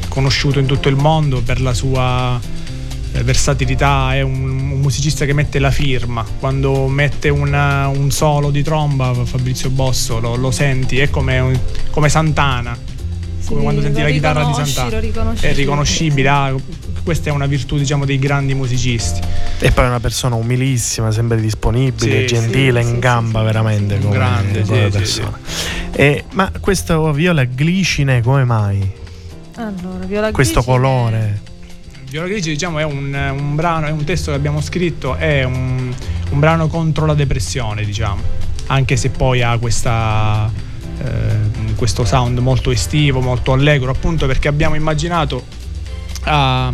conosciuto 0.10 0.60
in 0.60 0.67
tutto 0.67 0.89
il 0.89 0.95
mondo 0.95 1.41
per 1.41 1.60
la 1.60 1.73
sua 1.73 2.39
versatilità, 3.21 4.15
è 4.15 4.21
un, 4.21 4.41
un 4.49 4.80
musicista 4.80 5.26
che 5.26 5.34
mette 5.34 5.60
la 5.60 5.69
firma, 5.71 6.26
quando 6.39 6.88
mette 6.88 7.30
una- 7.30 7.88
un 7.88 8.10
solo 8.12 8.49
di 8.49 8.63
tromba 8.63 9.13
Fabrizio 9.23 9.69
Bosso 9.69 10.19
lo, 10.19 10.36
lo 10.36 10.49
senti, 10.52 10.97
è 10.99 11.10
come, 11.10 11.39
un- 11.39 11.60
come 11.91 12.10
Santana, 12.10 12.76
come 13.45 13.58
Sì, 13.60 13.63
quando 13.63 13.82
senti 13.82 14.02
la 14.02 14.10
chitarra 14.10 14.43
di 14.45 14.54
Santana. 14.54 15.34
È 15.39 15.54
riconoscibile, 15.54 16.30
ah, 16.30 16.56
questa 17.04 17.30
è 17.30 17.34
una 17.34 17.45
virtù 17.45 17.78
diciamo, 17.78 18.06
dei 18.06 18.17
grandi 18.17 18.54
musicisti. 18.54 19.19
E 19.60 19.71
poi 19.71 19.86
è 19.86 19.88
una 19.88 19.99
persona 19.99 20.36
umilissima, 20.36 21.12
sempre 21.12 21.39
disponibile, 21.39 22.21
Sì, 22.21 22.26
gentile, 22.36 22.82
sì, 22.84 22.89
in 22.89 22.99
gamba 22.99 23.39
sì, 23.39 23.45
veramente 23.45 23.99
come, 23.99 24.13
Grande, 24.13 24.62
come 24.62 24.78
sì, 24.80 24.91
sì, 24.91 24.97
persona. 24.97 25.39
E- 25.91 26.23
ma 26.32 26.52
questa 26.60 26.99
Viola 27.12 27.45
Glicine 27.45 28.21
come 28.21 28.43
mai? 28.45 28.91
Allora, 29.56 30.04
Viola 30.06 30.32
Questo 30.32 30.62
Glicine- 30.62 30.76
colore? 30.78 31.41
Viola 32.13 32.28
Grigi 32.28 32.52
diciamo 32.52 32.78
è 32.78 32.84
un, 32.84 33.12
un 33.12 33.56
brano, 33.56 33.88
è 33.88 33.89
un 33.89 34.04
testo 34.04 34.30
che 34.30 34.38
abbiamo 34.38 34.62
scritto, 34.62 35.15
è 35.15 35.43
un, 35.45 35.91
un 36.30 36.39
brano 36.39 36.67
contro 36.67 37.08
la 37.08 37.15
depressione 37.15 37.84
diciamo, 37.84 38.21
anche 38.67 38.97
se 38.97 39.10
poi 39.10 39.41
ha 39.41 39.58
questa, 39.58 40.47
eh, 41.04 41.73
questo 41.76 42.06
sound 42.06 42.38
molto 42.38 42.69
estivo, 42.69 43.19
molto 43.19 43.52
allegro, 43.52 43.89
appunto 43.89 44.28
perché 44.28 44.47
abbiamo 44.47 44.76
immaginato 44.76 45.43
a, 46.26 46.71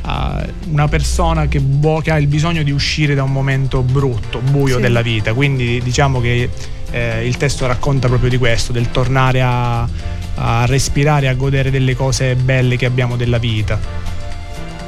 a 0.00 0.46
una 0.66 0.88
persona 0.88 1.46
che, 1.46 1.60
vo- 1.62 2.00
che 2.00 2.10
ha 2.10 2.18
il 2.18 2.26
bisogno 2.26 2.64
di 2.64 2.72
uscire 2.72 3.14
da 3.14 3.22
un 3.22 3.30
momento 3.30 3.80
brutto, 3.80 4.40
buio 4.40 4.74
Sì. 4.74 4.82
della 4.82 5.02
vita, 5.02 5.34
quindi 5.34 5.80
diciamo 5.84 6.20
che 6.20 6.50
eh, 6.90 7.24
il 7.24 7.36
testo 7.36 7.68
racconta 7.68 8.08
proprio 8.08 8.28
di 8.28 8.38
questo, 8.38 8.72
del 8.72 8.90
tornare 8.90 9.40
a, 9.40 9.88
a 10.34 10.66
respirare, 10.66 11.28
a 11.28 11.34
godere 11.34 11.70
delle 11.70 11.94
cose 11.94 12.34
belle 12.34 12.76
che 12.76 12.86
abbiamo 12.86 13.14
della 13.14 13.38
vita. 13.38 14.13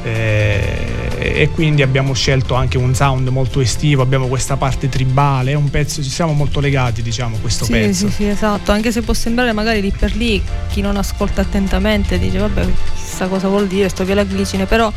Eh, 0.06 1.40
e 1.42 1.50
quindi 1.50 1.82
abbiamo 1.82 2.14
scelto 2.14 2.54
anche 2.54 2.78
un 2.78 2.94
sound 2.94 3.26
molto 3.28 3.60
estivo, 3.60 4.02
abbiamo 4.02 4.28
questa 4.28 4.56
parte 4.56 4.88
tribale, 4.88 5.50
è 5.50 5.54
un 5.54 5.68
pezzo, 5.68 6.02
ci 6.02 6.10
siamo 6.10 6.32
molto 6.32 6.60
legati 6.60 7.02
diciamo 7.02 7.36
a 7.36 7.38
questo 7.40 7.64
sì, 7.64 7.72
pezzo. 7.72 8.06
Sì, 8.08 8.12
sì, 8.12 8.28
esatto, 8.28 8.70
anche 8.70 8.92
se 8.92 9.02
può 9.02 9.12
sembrare 9.12 9.52
magari 9.52 9.80
lì 9.80 9.90
per 9.90 10.14
lì 10.14 10.40
chi 10.68 10.80
non 10.80 10.96
ascolta 10.96 11.40
attentamente 11.40 12.18
dice 12.18 12.38
vabbè 12.38 12.66
chissà 12.94 13.26
cosa 13.26 13.48
vuol 13.48 13.66
dire 13.66 13.88
sto 13.88 14.04
via 14.04 14.14
la 14.14 14.24
glicine, 14.24 14.66
però 14.66 14.92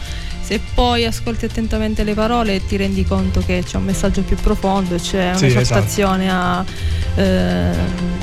se 0.49 0.59
poi 0.73 1.05
ascolti 1.05 1.45
attentamente 1.45 2.03
le 2.03 2.15
parole 2.15 2.65
ti 2.65 2.75
rendi 2.75 3.05
conto 3.05 3.39
che 3.45 3.61
c'è 3.63 3.77
un 3.77 3.83
messaggio 3.83 4.23
più 4.23 4.35
profondo, 4.35 4.95
c'è 4.95 5.33
Sì, 5.35 5.43
un'esortazione 5.43 6.27
a 6.27 6.65
eh, 7.13 7.71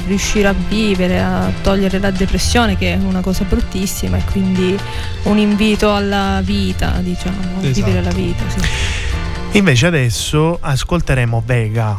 riuscire 0.09 0.49
a 0.49 0.55
vivere, 0.69 1.21
a 1.23 1.53
togliere 1.63 2.01
la 2.01 2.11
depressione 2.11 2.77
che 2.77 2.95
è 2.95 2.97
una 2.97 3.21
cosa 3.21 3.45
bruttissima 3.45 4.17
e 4.17 4.25
quindi 4.29 4.77
un 5.23 5.39
invito 5.39 5.95
alla 5.95 6.41
vita, 6.43 6.99
diciamo, 6.99 7.37
a 7.39 7.65
Esatto. 7.65 7.87
vivere 7.87 8.03
la 8.03 8.11
vita. 8.11 8.43
Sì. 8.49 9.59
Invece 9.59 9.87
adesso 9.87 10.59
ascolteremo 10.61 11.45
Vega. 11.47 11.97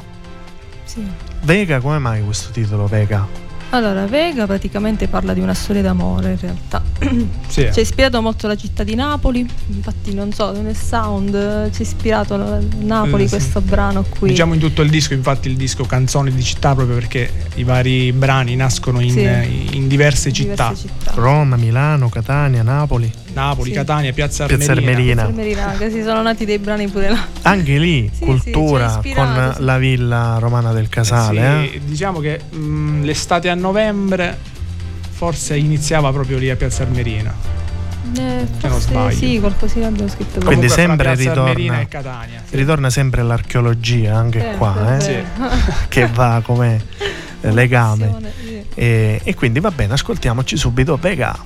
Sì. 0.83 1.07
Vega, 1.43 1.79
come 1.79 1.99
mai 1.99 2.21
questo 2.21 2.51
titolo 2.51 2.85
Vega? 2.87 3.25
Allora, 3.71 4.05
Vega 4.05 4.45
praticamente 4.45 5.07
parla 5.07 5.33
di 5.33 5.41
una 5.41 5.53
storia 5.53 5.81
d'amore 5.81 6.31
in 6.31 6.37
realtà. 6.39 6.81
Sì, 7.47 7.61
eh. 7.63 7.71
Ci 7.71 7.79
ha 7.79 7.81
ispirato 7.81 8.21
molto 8.21 8.45
la 8.47 8.55
città 8.55 8.83
di 8.83 8.93
Napoli, 8.93 9.39
infatti 9.69 10.13
non 10.13 10.33
so, 10.33 10.51
nel 10.61 10.75
sound 10.75 11.33
eh, 11.33 11.71
ci 11.73 11.81
ha 11.81 11.85
ispirato 11.85 12.59
Napoli 12.79 13.23
Eh, 13.23 13.27
sì. 13.27 13.35
questo 13.35 13.61
brano 13.61 14.03
qui. 14.03 14.29
Diciamo 14.29 14.53
in 14.53 14.59
tutto 14.59 14.81
il 14.81 14.89
disco, 14.89 15.13
infatti 15.13 15.47
il 15.49 15.55
disco 15.55 15.85
Canzoni 15.85 16.31
di 16.33 16.43
città 16.43 16.75
proprio 16.75 16.95
perché 16.97 17.31
i 17.55 17.63
vari 17.63 18.11
brani 18.11 18.55
nascono 18.55 18.99
in, 18.99 19.11
Sì. 19.11 19.75
in 19.77 19.87
diverse 19.87 20.31
città. 20.33 20.69
Diverse 20.73 20.87
città. 20.87 21.11
Roma, 21.15 21.55
Milano, 21.55 22.09
Catania, 22.09 22.63
Napoli. 22.63 23.09
Napoli, 23.33 23.69
Sì. 23.69 23.75
Catania, 23.75 24.11
Piazza 24.13 24.45
Piazza 24.45 24.71
Armerina. 24.73 25.23
Armerina. 25.23 25.61
Infermeria, 25.61 25.77
che 25.77 25.91
si 25.91 26.01
sono 26.03 26.21
nati 26.21 26.43
dei 26.43 26.57
brani 26.59 26.87
pure 26.89 27.09
là. 27.09 27.25
Anche 27.43 27.77
lì, 27.77 28.09
Sì, 28.13 28.25
cultura 28.25 28.99
con 29.13 29.53
sì. 29.55 29.63
la 29.63 29.77
villa 29.77 30.37
romana 30.39 30.73
del 30.73 30.89
Casale. 30.89 31.67
Sì, 31.69 31.75
eh? 31.75 31.81
Diciamo 31.85 32.19
che 32.19 32.41
mh, 32.49 33.03
l'estate 33.03 33.49
a 33.49 33.55
novembre 33.57 34.37
forse 35.09 35.57
iniziava 35.57 36.11
proprio 36.11 36.37
lì 36.37 36.49
a 36.49 36.55
Piazza 36.55 36.83
Armerina. 36.83 37.33
Eh, 38.15 38.19
non 38.19 38.47
forse 38.59 38.79
sbaglio. 38.79 39.15
Sì, 39.17 39.39
qualcosina 39.39 39.87
abbiamo 39.87 40.07
scritto 40.09 40.39
Quindi 40.45 40.69
sempre 40.69 41.13
Piazza 41.13 41.29
ritorna- 41.29 41.79
e 41.81 41.87
Catania. 41.89 42.41
sì. 42.47 42.55
Ritorna 42.55 42.89
sempre 42.89 43.21
l'archeologia 43.23 44.15
anche 44.15 44.51
Eh, 44.51 44.55
qua, 44.55 44.95
eh? 44.97 45.01
Sì. 45.01 45.15
che 45.89 46.07
va 46.07 46.41
come 46.43 46.81
legame. 47.41 48.15
E, 48.75 49.19
e 49.23 49.35
quindi 49.35 49.59
va 49.59 49.71
bene, 49.71 49.93
ascoltiamoci 49.93 50.55
subito 50.55 50.95
Vega. 50.97 51.37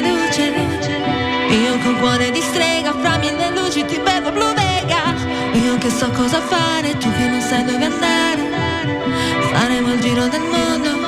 Luce. 0.00 0.52
Io 1.50 1.72
un 1.74 1.96
cuore 1.98 2.30
di 2.30 2.40
strega, 2.40 2.92
fra 2.92 3.18
mille 3.18 3.50
luci 3.50 3.84
ti 3.84 3.98
bevo 3.98 4.30
blu 4.30 4.52
vega. 4.54 5.14
Io 5.52 5.76
che 5.78 5.90
so 5.90 6.10
cosa 6.10 6.40
fare, 6.40 6.96
tu 6.98 7.10
che 7.12 7.26
non 7.28 7.40
sai 7.40 7.64
dove 7.64 7.84
andare. 7.84 8.42
Faremo 9.52 9.92
il 9.92 10.00
giro 10.00 10.26
del 10.28 10.40
mondo. 10.42 11.01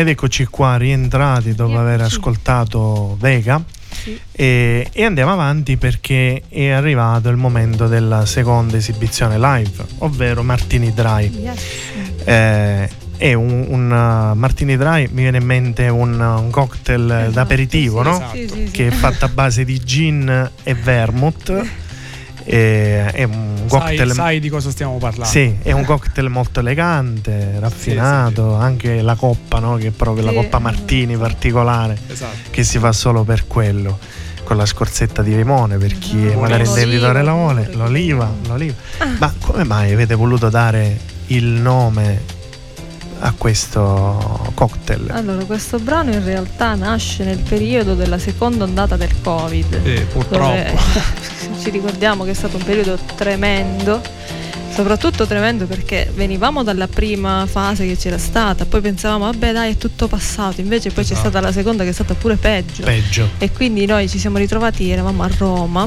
Ed 0.00 0.08
eccoci 0.08 0.46
qua 0.46 0.78
rientrati 0.78 1.54
dopo 1.54 1.72
Eccoci. 1.72 1.84
aver 1.86 2.00
ascoltato 2.00 3.16
Vega 3.20 3.62
Sì. 3.90 4.18
e, 4.32 4.88
e 4.90 5.04
andiamo 5.04 5.30
avanti 5.30 5.76
perché 5.76 6.44
è 6.48 6.68
arrivato 6.70 7.28
il 7.28 7.36
momento 7.36 7.86
della 7.86 8.24
seconda 8.24 8.78
esibizione 8.78 9.38
live, 9.38 9.84
ovvero 9.98 10.42
Martini 10.42 10.94
Dry. 10.94 11.30
Yes. 11.30 11.62
Eh, 12.24 12.88
è 13.18 13.34
un, 13.34 13.66
un, 13.68 13.90
uh, 13.90 14.34
Martini 14.38 14.78
Dry, 14.78 15.08
mi 15.12 15.20
viene 15.20 15.36
in 15.36 15.44
mente 15.44 15.88
un, 15.88 16.18
un 16.18 16.48
cocktail 16.50 17.02
Esatto, 17.10 17.30
d'aperitivo, 17.32 18.02
sì, 18.02 18.08
no? 18.08 18.14
Esatto. 18.32 18.54
Sì. 18.54 18.70
Che 18.72 18.86
è 18.86 18.90
fatto 18.90 19.26
a 19.26 19.28
base 19.28 19.64
di 19.66 19.84
gin 19.84 20.50
e 20.62 20.74
vermouth. 20.74 21.66
E- 22.44 23.06
è 23.12 23.22
un 23.24 23.54
Sai, 23.66 23.68
cocktail 23.68 24.12
sai 24.12 24.40
di 24.40 24.48
cosa 24.48 24.70
stiamo 24.70 24.96
parlando? 24.98 25.30
sì, 25.30 25.56
è 25.62 25.72
un 25.72 25.84
cocktail 25.84 26.28
molto 26.28 26.60
elegante, 26.60 27.56
raffinato, 27.58 28.54
anche 28.54 29.02
la 29.02 29.14
coppa, 29.14 29.58
no? 29.58 29.76
che 29.76 29.88
è 29.88 29.90
proprio 29.90 30.24
la 30.24 30.30
Sì. 30.30 30.36
coppa 30.36 30.58
Martini 30.58 31.16
particolare, 31.16 31.96
Esatto. 32.08 32.36
che 32.50 32.62
si 32.64 32.78
fa 32.78 32.92
solo 32.92 33.22
per 33.24 33.46
quello, 33.46 33.98
con 34.44 34.56
la 34.56 34.66
scorzetta 34.66 35.22
di 35.22 35.36
limone, 35.36 35.76
per 35.76 35.98
chi 35.98 36.24
Esatto. 36.24 36.40
magari 36.40 36.64
L'oliva 36.64 36.80
intenditore 36.82 37.22
la 37.22 37.32
vuole, 37.32 37.70
l'oliva, 37.72 38.32
l'oliva. 38.46 38.74
Ma 39.18 39.32
come 39.40 39.64
mai 39.64 39.92
avete 39.92 40.14
voluto 40.14 40.48
dare 40.48 40.98
il 41.26 41.44
nome 41.44 42.38
a 43.20 43.32
questo 43.36 44.50
cocktail? 44.54 45.10
Allora, 45.10 45.44
questo 45.44 45.78
brano 45.78 46.12
in 46.12 46.24
realtà 46.24 46.74
nasce 46.74 47.24
nel 47.24 47.38
periodo 47.38 47.94
della 47.94 48.18
seconda 48.18 48.64
ondata 48.64 48.96
del 48.96 49.10
Covid. 49.22 49.82
Sì, 49.84 50.04
purtroppo. 50.12 50.78
ci 51.60 51.70
ricordiamo 51.70 52.24
che 52.24 52.30
è 52.30 52.34
stato 52.34 52.56
un 52.56 52.64
periodo 52.64 52.98
tremendo, 53.16 54.00
soprattutto 54.72 55.26
tremendo 55.26 55.66
perché 55.66 56.10
venivamo 56.14 56.62
dalla 56.62 56.88
prima 56.88 57.46
fase 57.46 57.86
che 57.86 57.96
c'era 57.96 58.16
stata, 58.18 58.64
poi 58.64 58.80
pensavamo 58.80 59.24
vabbè 59.24 59.52
dai 59.52 59.72
è 59.72 59.76
tutto 59.76 60.08
passato, 60.08 60.60
invece 60.60 60.90
poi 60.90 61.04
c'è 61.04 61.12
Esatto. 61.12 61.28
stata 61.28 61.44
la 61.44 61.52
seconda 61.52 61.84
che 61.84 61.90
è 61.90 61.92
stata 61.92 62.14
pure 62.14 62.36
peggio. 62.36 62.82
Peggio. 62.84 63.28
E 63.38 63.50
quindi 63.52 63.84
noi 63.86 64.08
ci 64.08 64.18
siamo 64.18 64.38
ritrovati, 64.38 64.90
eravamo 64.90 65.22
a 65.22 65.30
Roma. 65.36 65.86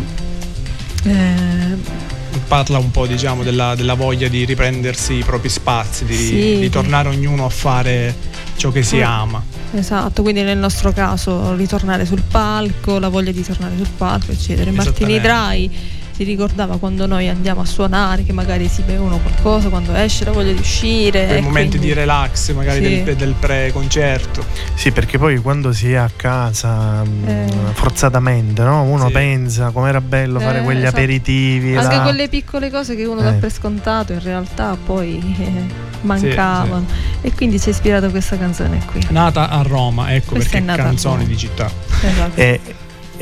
eh, 1.05 2.02
Parla 2.47 2.77
un 2.77 2.91
po', 2.91 3.07
diciamo, 3.07 3.43
della, 3.43 3.75
della 3.75 3.93
voglia 3.95 4.27
di 4.27 4.45
riprendersi 4.45 5.13
i 5.13 5.23
propri 5.23 5.49
spazi, 5.49 6.05
di, 6.05 6.13
Sì. 6.15 6.57
di 6.59 6.69
tornare 6.69 7.09
ognuno 7.09 7.45
a 7.45 7.49
fare 7.49 8.13
ciò 8.55 8.71
che 8.71 8.83
si 8.83 8.97
Mm. 8.97 9.03
ama. 9.03 9.43
Esatto, 9.75 10.21
quindi 10.21 10.41
nel 10.43 10.57
nostro 10.57 10.91
caso 10.91 11.55
ritornare 11.55 12.05
sul 12.05 12.21
palco, 12.21 12.99
la 12.99 13.09
voglia 13.09 13.31
di 13.31 13.43
tornare 13.43 13.75
sul 13.75 13.89
palco, 13.97 14.31
eccetera. 14.31 14.71
Martini 14.71 15.13
Esattamente. 15.15 16.01
Si 16.15 16.23
ricordava 16.23 16.77
quando 16.77 17.07
noi 17.07 17.27
andiamo 17.27 17.61
a 17.61 17.65
suonare, 17.65 18.23
che 18.23 18.33
magari 18.33 18.67
si 18.67 18.83
bevono 18.83 19.17
qualcosa, 19.17 19.69
quando 19.69 19.95
esce 19.95 20.25
la 20.25 20.31
voglia 20.31 20.51
di 20.51 20.59
uscire. 20.59 21.25
Quei 21.25 21.41
momenti 21.41 21.69
quindi- 21.77 21.87
di 21.87 21.93
relax, 21.93 22.51
magari 22.53 22.85
Sì. 22.85 23.03
del, 23.03 23.15
del 23.15 23.33
pre-concerto. 23.39 24.45
Sì, 24.75 24.91
perché 24.91 25.17
poi 25.17 25.37
quando 25.39 25.73
si 25.73 25.91
è 25.91 25.95
a 25.95 26.11
casa 26.15 27.03
mh, 27.03 27.27
Eh. 27.27 27.47
forzatamente, 27.73 28.61
no? 28.61 28.83
uno 28.83 29.07
Sì. 29.07 29.11
pensa 29.13 29.71
com'era 29.71 30.01
bello 30.01 30.39
fare 30.39 30.59
Eh, 30.59 30.63
quegli 30.63 30.81
esatto. 30.81 30.97
aperitivi. 30.97 31.75
Anche 31.75 31.95
là. 31.95 32.01
quelle 32.03 32.27
piccole 32.29 32.69
cose 32.69 32.95
che 32.95 33.05
uno 33.05 33.21
dà 33.21 33.29
Eh. 33.31 33.33
per 33.39 33.51
scontato 33.51 34.13
in 34.13 34.21
realtà 34.21 34.77
poi 34.85 35.35
eh, 35.39 36.01
mancavano. 36.01 36.85
E 37.21 37.33
quindi 37.33 37.59
ci 37.59 37.69
ha 37.69 37.71
ispirato 37.71 38.09
questa 38.11 38.37
canzone 38.37 38.79
qui. 38.91 39.01
Nata 39.09 39.49
a 39.49 39.63
Roma, 39.63 40.13
ecco 40.13 40.33
Questa 40.33 40.51
perché 40.51 40.63
è 40.63 40.75
nata 40.77 40.93
Roma. 41.09 41.23
di 41.23 41.37
città. 41.37 41.71
Esatto. 42.01 42.39
E, 42.39 42.59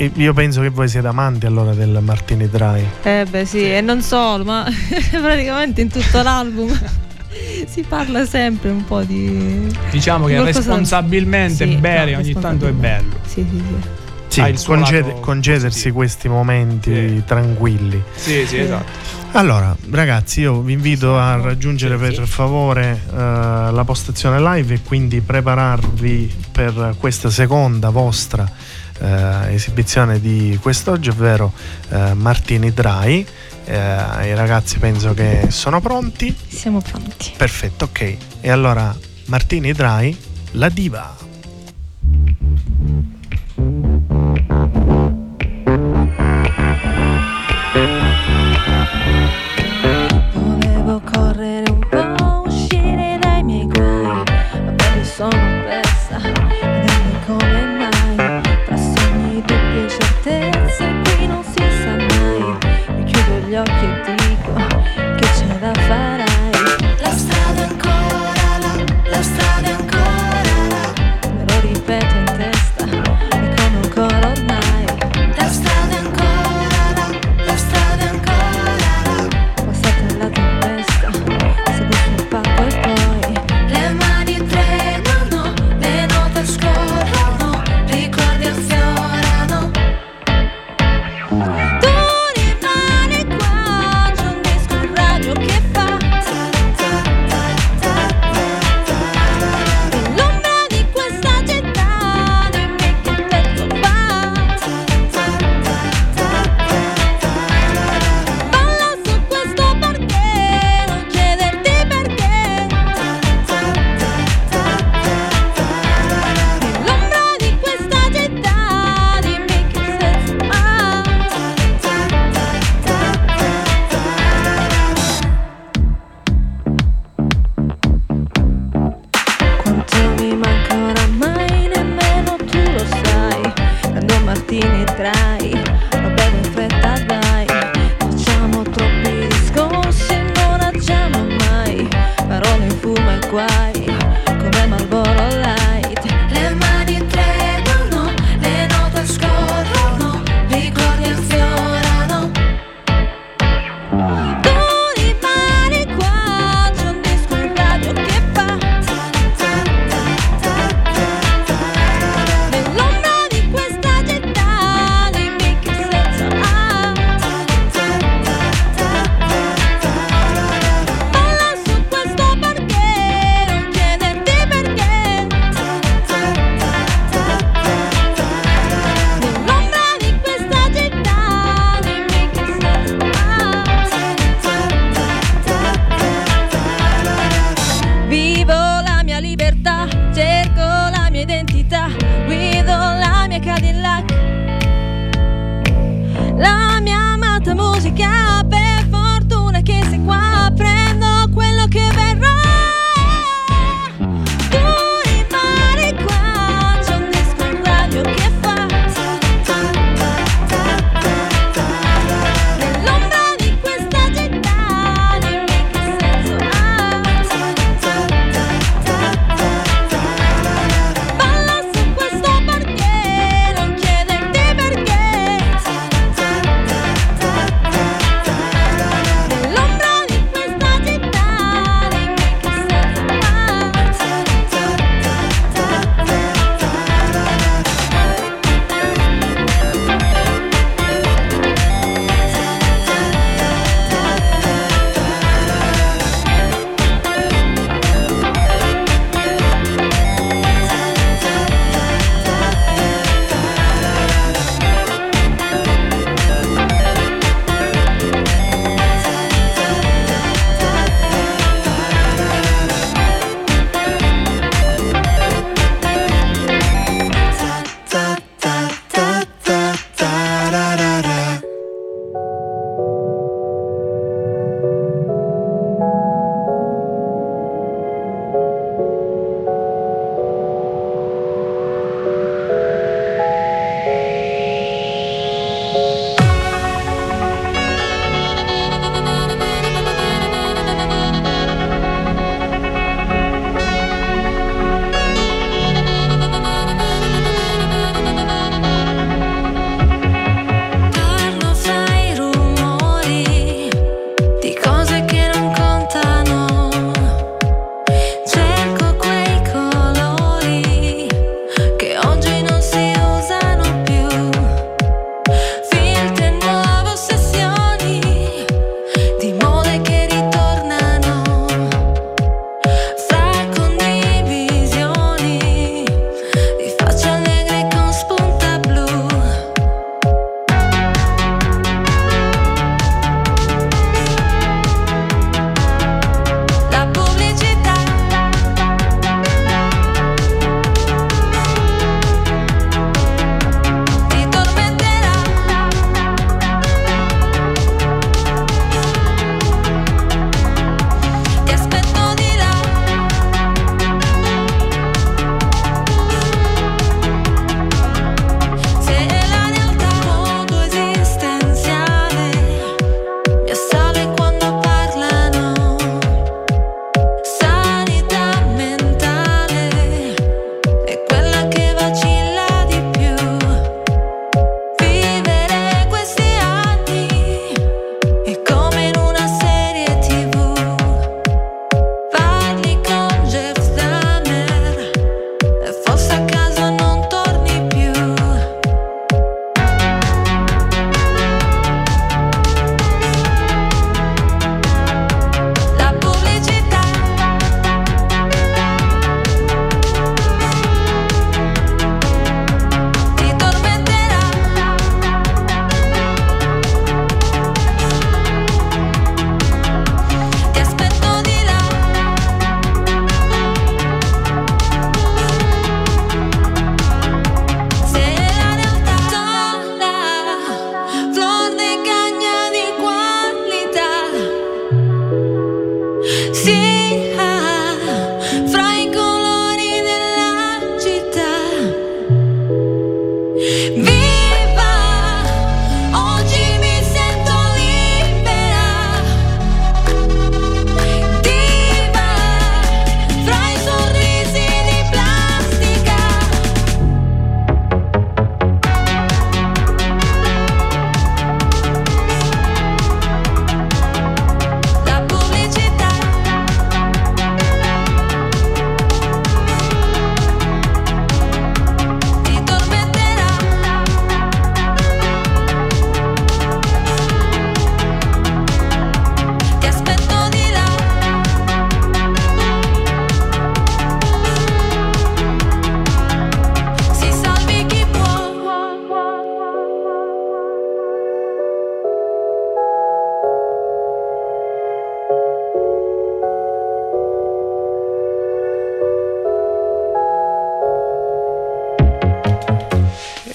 e 0.02 0.12
io 0.16 0.34
penso 0.34 0.62
che 0.62 0.70
voi 0.70 0.88
siete 0.88 1.06
amanti 1.08 1.46
allora 1.46 1.74
del 1.76 2.00
Martini 2.02 2.50
Dry. 2.50 2.84
Eh 3.04 3.26
beh 3.30 3.46
sì, 3.46 3.72
e 3.72 3.82
non 3.82 4.02
solo, 4.02 4.44
ma 4.44 4.66
praticamente 5.12 5.82
in 5.82 5.90
tutto 5.90 6.24
l'album 6.24 6.72
si 7.68 7.84
parla 7.84 8.26
sempre 8.26 8.72
un 8.72 8.84
po' 8.84 9.04
di... 9.04 9.72
Diciamo 9.92 10.26
che 10.26 10.42
responsabilmente 10.44 11.68
Sì, 11.68 11.76
bere 11.76 12.14
no, 12.14 12.18
ogni 12.18 12.34
tanto 12.34 12.66
è 12.68 12.72
bello. 12.72 13.12
Sì, 13.28 13.46
sì, 13.48 13.58
sì. 13.58 14.00
Sì, 14.28 14.40
Ha 14.42 14.48
il 14.48 14.58
suo 14.58 14.74
concede- 14.76 15.20
concedersi 15.20 15.70
positivo. 15.92 15.96
questi 15.98 16.30
momenti 16.30 16.92
Sì. 16.94 17.24
tranquilli. 17.26 18.02
Sì, 18.16 18.46
sì, 18.48 18.58
esatto. 18.58 19.20
Allora, 19.34 19.76
ragazzi, 19.92 20.40
io 20.42 20.62
vi 20.62 20.74
invito 20.74 21.16
a 21.18 21.36
raggiungere 21.36 21.96
Sì, 21.96 22.02
per 22.02 22.14
sì. 22.16 22.22
favore 22.32 23.02
eh, 23.12 23.16
la 23.18 23.84
postazione 23.86 24.40
live 24.42 24.74
e 24.74 24.80
quindi 24.84 25.22
prepararvi 25.22 26.34
per 26.52 26.96
questa 26.98 27.30
seconda 27.30 27.90
vostra 27.92 28.50
eh, 29.02 29.54
esibizione 29.54 30.20
di 30.20 30.58
quest'oggi, 30.62 31.10
ovvero 31.10 31.52
eh, 31.90 32.14
Martini 32.14 32.72
Dry. 32.72 33.26
Eh, 33.66 33.76
I 33.76 34.36
ragazzi 34.36 34.78
penso 34.80 35.14
che 35.14 35.48
sono 35.50 35.82
pronti. 35.82 36.36
Siamo 36.48 36.82
pronti. 36.82 37.34
Perfetto, 37.36 37.86
ok. 37.86 38.18
E 38.42 38.50
allora 38.50 38.96
Martini 39.26 39.72
Dry, 39.74 40.16
la 40.52 40.70
diva. 40.70 41.30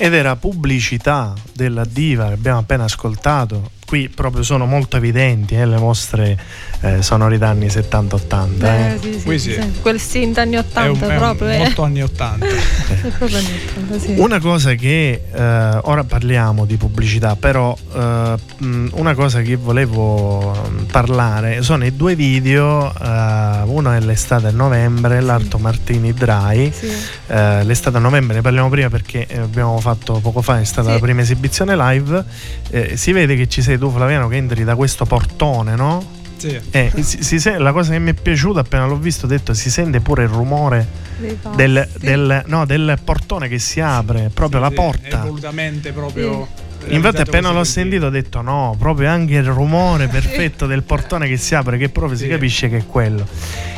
Ed 0.07 0.15
era 0.15 0.37
pubblicità 0.37 1.35
della 1.53 1.85
diva 1.85 2.29
che 2.29 2.35
abbiamo 2.35 2.59
appena 2.59 2.85
ascoltato. 2.85 3.71
Qui 3.85 4.09
proprio 4.09 4.43
sono 4.45 4.65
molto 4.65 4.97
evidenti 4.97 5.55
eh, 5.57 5.67
le 5.67 5.77
vostre 5.79 6.39
eh, 6.87 7.03
sonorità 7.03 7.49
anni 7.49 7.66
70-80. 7.66 8.47
Beh, 8.57 8.93
eh. 8.95 8.99
sì, 9.01 9.12
sì, 9.20 9.39
sì, 9.39 9.53
sì. 9.53 9.72
Quel 9.80 10.01
synth 10.01 10.39
anni 10.39 10.55
È 10.55 10.59
80 10.59 10.91
un- 10.91 10.99
è 11.01 11.07
un- 11.12 11.18
proprio. 11.18 11.49
eh. 11.49 11.59
molto 11.59 11.82
anni 11.82 12.03
80. 12.03 12.47
È 12.87 13.09
proprio 13.18 13.39
anni 13.39 13.51
80, 13.68 13.99
sì. 13.99 14.14
Una 14.18 14.41
cosa 14.41 14.74
che 14.74 15.22
eh, 15.32 15.78
ora 15.82 16.05
parliamo 16.05 16.64
di 16.64 16.76
pubblicità, 16.76 17.37
però 17.37 17.76
eh, 17.95 18.34
mh, 18.59 18.89
una 18.93 19.14
cosa 19.14 19.41
che 19.43 19.57
volevo 19.57 20.53
mh, 20.53 20.84
parlare 20.84 21.62
sono 21.62 21.84
i 21.84 21.95
due 21.97 22.14
video, 22.14 22.93
eh, 22.95 23.61
uno 23.64 23.93
è 23.93 24.01
l'estate 24.01 24.49
a 24.49 24.51
novembre, 24.51 25.20
l'Arto 25.20 25.59
Martini 25.59 26.12
Dry. 26.12 26.72
Sì. 26.72 26.91
Eh, 27.26 27.64
l'estate 27.64 27.97
a 27.97 28.01
novembre 28.01 28.37
ne 28.37 28.41
parliamo 28.43 28.68
prima 28.68 28.89
perché 28.89 29.26
eh, 29.26 29.39
abbiamo 29.39 29.78
fatto 29.80 30.18
poco 30.20 30.43
fa, 30.43 30.61
è 30.61 30.64
stata 30.64 30.89
Sì. 30.89 30.95
la 30.95 31.01
prima 31.01 31.20
esibizione 31.22 31.76
live. 31.76 32.24
Eh, 32.70 32.97
si 32.97 33.12
vede 33.12 33.34
che 33.37 33.49
ci 33.49 33.62
sei 33.62 33.78
tu, 33.78 33.91
Flaviano, 33.91 34.28
che 34.28 34.37
entri 34.37 34.64
da 34.64 34.74
questo 34.76 35.05
portone, 35.05 35.74
no? 35.74 36.14
Sì. 36.49 36.61
Eh, 36.71 36.93
si- 37.03 37.23
si 37.23 37.41
sen- 37.41 37.63
la 37.63 37.73
cosa 37.73 37.93
che 37.93 37.99
mi 37.99 38.11
è 38.11 38.15
piaciuta 38.15 38.61
appena 38.61 38.87
l'ho 38.87 38.97
visto, 38.97 39.27
ho 39.27 39.29
detto 39.29 39.55
si 39.55 39.71
sente 39.71 40.01
pure 40.01 40.25
il 40.25 40.29
rumore 40.29 40.87
del, 41.55 41.89
del- 41.99 42.43
no, 42.47 42.67
del 42.67 42.99
portone 43.03 43.49
che 43.49 43.59
si 43.59 43.81
apre, 43.81 44.31
proprio 44.33 44.61
la 44.61 44.69
Sì, 44.69 44.75
porta. 44.75 45.23
È 45.23 45.27
volutamente 45.27 45.93
proprio. 45.93 46.47
Infatti 46.89 47.21
appena 47.21 47.51
l'ho 47.51 47.65
sentito 47.65 48.07
ho 48.07 48.11
detto 48.11 48.43
no, 48.43 48.77
proprio 48.79 49.09
anche 49.11 49.35
il 49.35 49.45
rumore 49.45 50.07
perfetto 50.09 50.67
del 50.67 50.83
portone 50.85 51.27
che 51.27 51.37
si 51.37 51.55
apre, 51.55 51.79
che 51.79 51.89
proprio 51.89 52.17
si 52.17 52.25
Sì. 52.25 52.31
capisce 52.31 52.69
che 52.69 52.77
è 52.79 52.87
quello. 52.87 53.27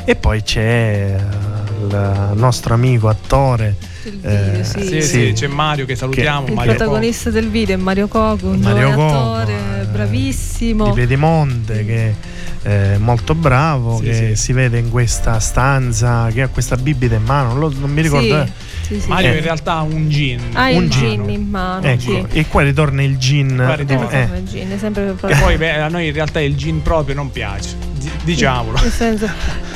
E 0.05 0.15
poi 0.17 0.43
c'è 0.43 1.17
eh, 1.17 1.85
il 1.87 2.31
nostro 2.35 2.75
amico 2.75 3.09
attore, 3.09 3.77
Il 4.05 4.13
video, 4.19 4.61
eh, 4.61 4.65
sì. 4.65 4.81
Sì, 4.83 5.03
sì, 5.03 5.03
Sì. 5.03 5.33
c'è 5.35 5.47
Mario 5.47 5.87
che 5.87 5.95
salutiamo. 5.97 6.49
Il 6.49 6.55
Mario 6.55 6.75
protagonista 6.75 7.31
del 7.31 7.49
video 7.49 7.77
è 7.77 7.79
Mario 7.79 8.09
Coco, 8.09 8.49
un 8.49 8.59
Mario 8.61 8.91
giovane 8.91 8.95
Coco, 9.13 9.15
attore, 9.35 9.53
eh, 9.78 9.78
bravissimo. 10.03 10.85
di 10.87 10.91
Piedimonte, 10.93 11.85
che 11.85 12.15
è 12.63 12.97
molto 12.99 13.35
bravo, 13.35 13.99
Sì, 13.99 14.05
che 14.05 14.15
sì. 14.35 14.37
si 14.37 14.53
vede 14.53 14.79
in 14.79 14.91
questa 14.91 15.39
stanza, 15.41 16.29
che 16.33 16.43
ha 16.43 16.49
questa 16.49 16.77
bibita 16.77 17.15
in 17.15 17.23
mano, 17.25 17.49
non, 17.51 17.59
lo- 17.61 17.73
non 17.79 17.91
mi 17.91 18.03
ricordo. 18.03 18.25
Sì, 18.27 18.33
eh. 18.33 18.53
Sì, 18.89 19.01
sì. 19.01 19.09
Mario 19.09 19.33
Eh. 19.33 19.37
in 19.37 19.43
realtà 19.43 19.75
ha 19.75 19.83
un 19.83 20.09
gin. 20.09 20.41
Ha 20.55 20.69
un 20.71 20.89
gin. 20.89 21.29
in 21.29 21.49
mano. 21.49 21.87
Ecco, 21.87 22.01
sì. 22.01 22.25
e 22.33 22.47
qua 22.47 22.63
ritorna 22.63 23.03
il 23.03 23.19
gin. 23.19 23.55
Qua 23.55 23.75
ritorna. 23.75 24.11
Eh, 24.11 24.39
Il 24.39 24.47
gin, 24.49 24.71
è 24.73 24.79
sempre 24.79 25.13
per 25.13 25.31
E 25.31 25.37
poi 25.37 25.57
beh, 25.57 25.81
a 25.81 25.89
noi 25.89 26.07
in 26.09 26.13
realtà 26.13 26.41
il 26.41 26.57
gin 26.57 26.83
proprio 26.83 27.15
non 27.15 27.31
piace. 27.31 27.77
Di- 27.99 28.11
Diciamolo. 28.25 28.79
Nel 28.81 28.91
senso, 28.91 29.29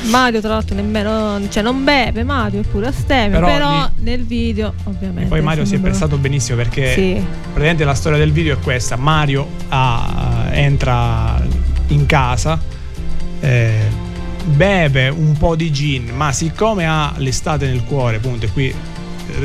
Mario 0.09 0.39
tra 0.39 0.49
l'altro 0.49 0.75
nemmeno 0.75 1.39
cioè 1.49 1.61
non 1.63 1.83
beve 1.83 2.23
Mario 2.23 2.61
è 2.61 2.63
pure 2.65 2.87
astemio 2.87 3.39
Però 3.39 3.47
però, 3.51 3.89
lì- 3.95 4.03
nel 4.03 4.23
video 4.25 4.73
ovviamente 4.83 5.29
Poi 5.29 5.41
Mario 5.41 5.63
si 5.65 5.75
è 5.75 5.79
prestato 5.79 6.17
benissimo 6.17 6.57
perché 6.57 6.91
sì 6.93 7.13
praticamente 7.41 7.83
la 7.85 7.93
storia 7.93 8.17
del 8.17 8.31
video 8.31 8.55
è 8.55 8.59
questa. 8.59 8.95
Mario 8.95 9.47
ha- 9.69 10.47
entra 10.51 11.41
in 11.87 12.05
casa, 12.05 12.59
eh, 13.41 13.71
beve 14.45 15.09
un 15.09 15.35
po' 15.37 15.55
di 15.55 15.71
gin, 15.71 16.09
ma 16.15 16.31
siccome 16.31 16.85
ha 16.85 17.13
l'estate 17.17 17.65
nel 17.65 17.83
cuore, 17.83 18.17
appunto, 18.17 18.45
e 18.45 18.51
qui 18.51 18.73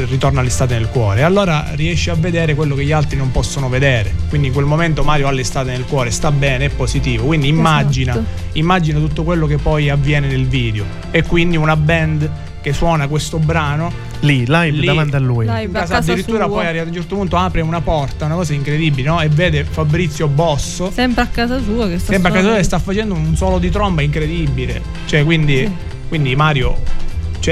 ritorna 0.08 0.42
l'estate 0.42 0.74
nel 0.74 0.88
cuore, 0.88 1.22
allora 1.22 1.68
riesce 1.74 2.10
a 2.10 2.14
vedere 2.14 2.54
quello 2.54 2.74
che 2.74 2.84
gli 2.84 2.92
altri 2.92 3.16
non 3.16 3.30
possono 3.30 3.68
vedere. 3.68 4.12
Quindi 4.28 4.48
in 4.48 4.52
quel 4.52 4.66
momento 4.66 5.02
Mario 5.02 5.26
ha 5.28 5.30
l'estate 5.30 5.70
nel 5.70 5.84
cuore, 5.84 6.10
sta 6.10 6.30
bene, 6.30 6.66
è 6.66 6.68
positivo. 6.68 7.24
Quindi 7.26 7.48
immagina, 7.48 8.12
Esatto. 8.12 8.26
immagina 8.52 8.98
tutto 8.98 9.24
quello 9.24 9.46
che 9.46 9.56
poi 9.56 9.88
avviene 9.90 10.26
nel 10.28 10.46
video. 10.46 10.84
E 11.10 11.22
quindi 11.22 11.56
una 11.56 11.76
band 11.76 12.30
che 12.60 12.72
suona 12.72 13.06
questo 13.06 13.38
brano 13.38 13.90
lì, 14.20 14.38
live 14.44 14.70
Lì- 14.70 14.84
davanti 14.86 15.14
a 15.14 15.20
lui. 15.20 15.46
Live. 15.46 15.62
in 15.62 15.68
a 15.76 15.80
casa 15.80 15.94
casa 15.98 16.10
addirittura 16.12 16.44
sua. 16.46 16.54
poi 16.62 16.78
a 16.78 16.82
un 16.82 16.92
certo 16.92 17.14
punto 17.14 17.36
apre 17.36 17.60
una 17.60 17.80
porta, 17.80 18.24
una 18.24 18.34
cosa 18.34 18.52
incredibile, 18.52 19.08
no? 19.08 19.20
E 19.20 19.28
vede 19.28 19.64
Fabrizio 19.64 20.26
Bosso 20.26 20.90
sempre 20.92 21.22
a 21.22 21.26
casa 21.28 21.62
sua 21.62 21.86
che 21.88 21.98
sta 21.98 22.12
sempre 22.12 22.30
a 22.30 22.32
casa 22.34 22.48
sua 22.48 22.56
suonando. 22.56 22.58
e 22.58 22.62
sta 22.64 22.78
facendo 22.80 23.14
un 23.14 23.36
solo 23.36 23.58
di 23.58 23.70
tromba 23.70 24.02
incredibile. 24.02 24.82
Cioè, 25.06 25.24
quindi, 25.24 25.56
Sì. 25.58 25.72
quindi 26.08 26.34
Mario 26.34 26.76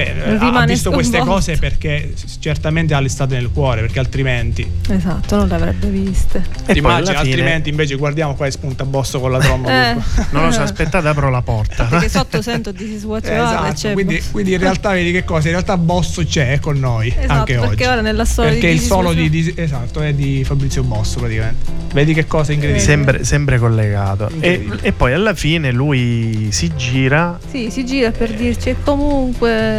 cioè, 0.05 0.15
ha 0.25 0.39
Rimane 0.39 0.67
visto 0.67 0.91
queste 0.91 1.19
cose 1.21 1.57
perché 1.57 2.13
certamente 2.39 2.95
ha 2.95 3.01
l'estate 3.01 3.35
nel 3.37 3.51
cuore, 3.51 3.81
perché 3.81 3.99
altrimenti 3.99 4.67
esatto 4.89 5.37
non 5.37 5.49
le 5.49 5.55
avrebbe 5.55 5.89
viste 5.89 6.45
E 6.67 6.73
ti 6.73 6.79
immagini, 6.79 7.07
fine, 7.07 7.19
altrimenti 7.19 7.69
invece 7.71 7.95
guardiamo 7.97 8.35
qua 8.35 8.47
e 8.47 8.51
spunta 8.51 8.85
Bosso 8.85 9.21
con 9.21 9.31
la 9.31 9.39
tromba. 9.39 9.91
Eh. 9.93 9.95
non 10.31 10.45
lo 10.45 10.51
so, 10.51 10.63
aspettate, 10.63 11.09
apro 11.09 11.31
la 11.31 11.43
porta. 11.43 11.85
perché 11.89 12.09
sotto 12.09 12.43
sento 12.43 12.73
This 12.73 12.89
is 12.91 13.05
what 13.05 13.25
you 13.25 13.33
are 13.35 13.43
e 13.43 13.71
Esatto, 13.71 13.73
c'è 13.75 13.93
quindi, 13.93 14.23
quindi 14.31 14.53
in 14.53 14.59
realtà 14.59 14.93
vedi 14.93 15.13
che 15.13 15.25
cosa? 15.25 15.47
In 15.47 15.53
realtà 15.55 15.77
Bosso 15.77 16.23
c'è 16.25 16.59
con 16.61 16.79
noi 16.79 17.09
Esatto, 17.09 17.33
anche 17.33 17.57
oggi. 17.57 17.69
perché 17.69 17.87
ora 17.87 18.01
nella 18.01 18.25
storia 18.25 18.51
Perché 18.53 18.69
di 18.69 18.75
il 18.75 18.81
solo 18.81 19.13
di, 19.13 19.31
di- 19.31 19.55
esatto, 19.57 20.01
è 20.03 20.13
di 20.13 20.45
Fabrizio 20.45 20.83
Bosso 20.83 21.19
praticamente. 21.21 21.85
Vedi 21.93 22.13
che 22.13 22.27
cosa 22.27 22.53
incredibile. 22.53 22.85
sempre, 22.85 23.25
sempre 23.25 23.59
collegato. 23.59 24.29
E, 24.41 24.53
Incredibile. 24.53 24.79
e 24.83 24.93
poi 24.93 25.13
alla 25.15 25.35
fine 25.35 25.73
lui 25.73 26.49
si 26.51 26.71
gira. 26.77 27.39
sì 27.49 27.71
si 27.71 27.85
gira 27.87 28.11
per 28.11 28.33
dirci 28.35 28.69
e 28.71 28.77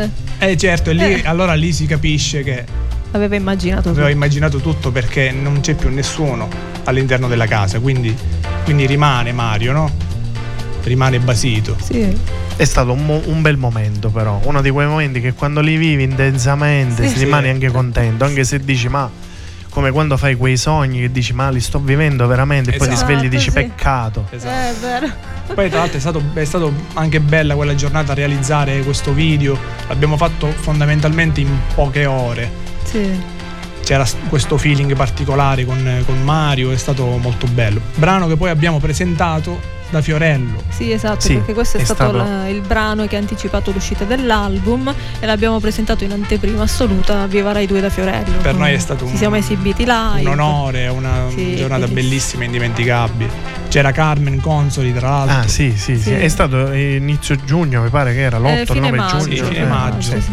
comunque 0.10 0.48
Eh 0.52 0.58
certo, 0.58 0.90
e 0.90 0.94
lì, 0.94 1.04
Eh. 1.14 1.22
allora 1.26 1.54
lì 1.54 1.72
si 1.74 1.86
capisce 1.86 2.44
che 2.44 2.64
aveva 3.12 3.36
immaginato 3.36 3.90
aveva 3.90 4.04
tutto. 4.06 4.16
immaginato 4.16 4.58
tutto 4.60 4.92
perché 4.92 5.32
non 5.32 5.60
c'è 5.62 5.76
più 5.76 5.90
nessuno 5.90 6.48
all'interno 6.86 7.28
della 7.28 7.48
casa, 7.48 7.80
quindi, 7.80 8.16
quindi 8.64 8.86
rimane 8.86 9.32
Mario, 9.32 9.72
no? 9.74 9.92
Rimane 10.84 11.20
basito. 11.20 11.76
sì 11.82 12.36
È 12.56 12.64
stato 12.64 12.92
un, 12.94 13.06
mo- 13.06 13.22
un 13.26 13.42
bel 13.42 13.58
momento, 13.58 14.10
però. 14.10 14.40
Uno 14.44 14.62
di 14.62 14.70
quei 14.72 14.88
momenti 14.88 15.20
che 15.22 15.34
quando 15.34 15.60
li 15.62 15.76
vivi 15.78 16.04
intensamente 16.04 17.04
Sì. 17.04 17.10
si 17.10 17.18
Sì. 17.20 17.24
rimane 17.26 17.50
anche 17.50 17.70
contento. 17.70 18.24
Anche 18.26 18.44
se 18.46 18.60
dici, 18.60 18.88
ma 18.88 19.10
come 19.70 19.92
quando 19.92 20.18
fai 20.18 20.36
quei 20.36 20.58
sogni 20.58 21.02
che 21.02 21.12
dici, 21.12 21.34
ma 21.34 21.50
li 21.50 21.60
sto 21.60 21.80
vivendo 21.80 22.26
veramente. 22.26 22.74
E 22.74 22.78
poi 22.78 22.88
ti 22.88 22.94
Esatto. 22.94 23.12
svegli 23.12 23.26
e 23.26 23.30
dici, 23.30 23.50
Sì. 23.50 23.52
peccato. 23.52 24.28
Esatto. 24.32 24.56
Eh, 24.56 24.70
è 24.70 24.74
vero 24.80 25.14
Poi 25.54 25.70
tra 25.70 25.80
l'altro 25.80 25.98
è 25.98 26.00
stato, 26.00 26.22
è 26.34 26.46
stato 26.46 26.74
anche 26.94 27.20
bella 27.20 27.56
quella 27.56 27.76
giornata 27.76 28.14
realizzare 28.14 28.82
questo 28.84 29.14
video. 29.14 29.58
L'abbiamo 29.88 30.18
fatto 30.18 30.48
fondamentalmente 30.48 31.42
in 31.42 31.50
poche 31.74 32.06
ore. 32.06 32.52
sì 32.84 33.36
C'era 33.84 34.06
questo 34.30 34.58
feeling 34.58 34.96
particolare 34.96 35.66
con, 35.66 36.04
con 36.06 36.22
Mario, 36.24 36.72
è 36.72 36.78
stato 36.78 37.06
molto 37.18 37.48
bello. 37.48 37.82
Brano 37.96 38.28
che 38.28 38.36
poi 38.36 38.50
abbiamo 38.50 38.80
presentato 38.80 39.76
da 39.90 40.02
Fiorello. 40.02 40.62
Sì, 40.70 40.92
esatto, 40.92 41.22
Sì, 41.22 41.36
perché 41.36 41.54
questo 41.54 41.78
è, 41.78 41.82
è 41.82 41.84
stato, 41.86 42.10
stato- 42.12 42.18
la- 42.18 42.48
il 42.50 42.62
brano 42.62 43.08
che 43.08 43.16
ha 43.16 43.20
anticipato 43.20 43.72
l'uscita 43.72 44.04
dell'album 44.04 44.94
e 45.20 45.26
l'abbiamo 45.26 45.60
presentato 45.60 46.04
in 46.04 46.12
anteprima 46.12 46.64
assoluta 46.64 47.22
a 47.22 47.28
Viva 47.28 47.52
Rai 47.52 47.66
2 47.68 47.80
da 47.80 47.90
Fiorello. 47.90 48.38
Per 48.42 48.56
noi 48.56 48.74
è 48.74 48.78
stato 48.80 49.06
Ci 49.06 49.12
un- 49.12 49.18
siamo 49.18 49.36
esibiti 49.36 49.86
live. 49.86 50.30
Un 50.30 50.40
onore, 50.40 50.88
una 50.88 51.26
Sì, 51.30 51.56
giornata 51.56 51.88
bellissima 51.88 52.44
e 52.44 52.46
indimenticabile. 52.46 53.30
C'era 53.70 53.92
Carmen 53.92 54.40
Consoli, 54.42 54.94
tra 54.94 55.10
l'altro. 55.10 55.38
Ah, 55.40 55.48
sì, 55.48 55.72
sì, 55.76 55.96
sì, 55.96 56.02
Sì. 56.02 56.12
È 56.14 56.28
stato 56.28 56.72
inizio 56.74 57.36
giugno, 57.46 57.82
mi 57.82 57.90
pare 57.90 58.14
che 58.14 58.22
era 58.22 58.38
Eh, 58.38 58.40
l'8 58.40 58.60
il 58.62 58.68
fine 58.68 58.80
9 58.92 58.98
maggio. 58.98 59.18
giugno. 59.20 59.36
Sì, 59.36 59.44
fine 59.44 59.58
Eh. 59.60 59.66
maggio. 59.66 60.12
sì, 60.12 60.22
sì. 60.22 60.32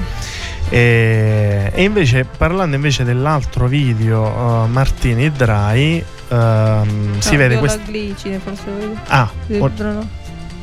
E, 0.71 1.71
e 1.75 1.83
invece, 1.83 2.25
parlando 2.25 2.75
invece 2.75 3.05
dell'altro 3.05 3.67
video, 3.67 4.23
uh, 4.25 4.67
Martini 4.69 5.31
Dry, 5.31 6.03
ehm, 6.29 7.19
si 7.21 7.33
No, 7.33 7.37
vede 7.39 7.49
Viola 7.57 7.59
questo. 7.61 7.81
Glicine, 7.91 8.39
forse. 8.39 8.65
Ah, 9.09 9.31
Il 9.49 9.61
o- 9.61 9.69
brano. 9.69 10.09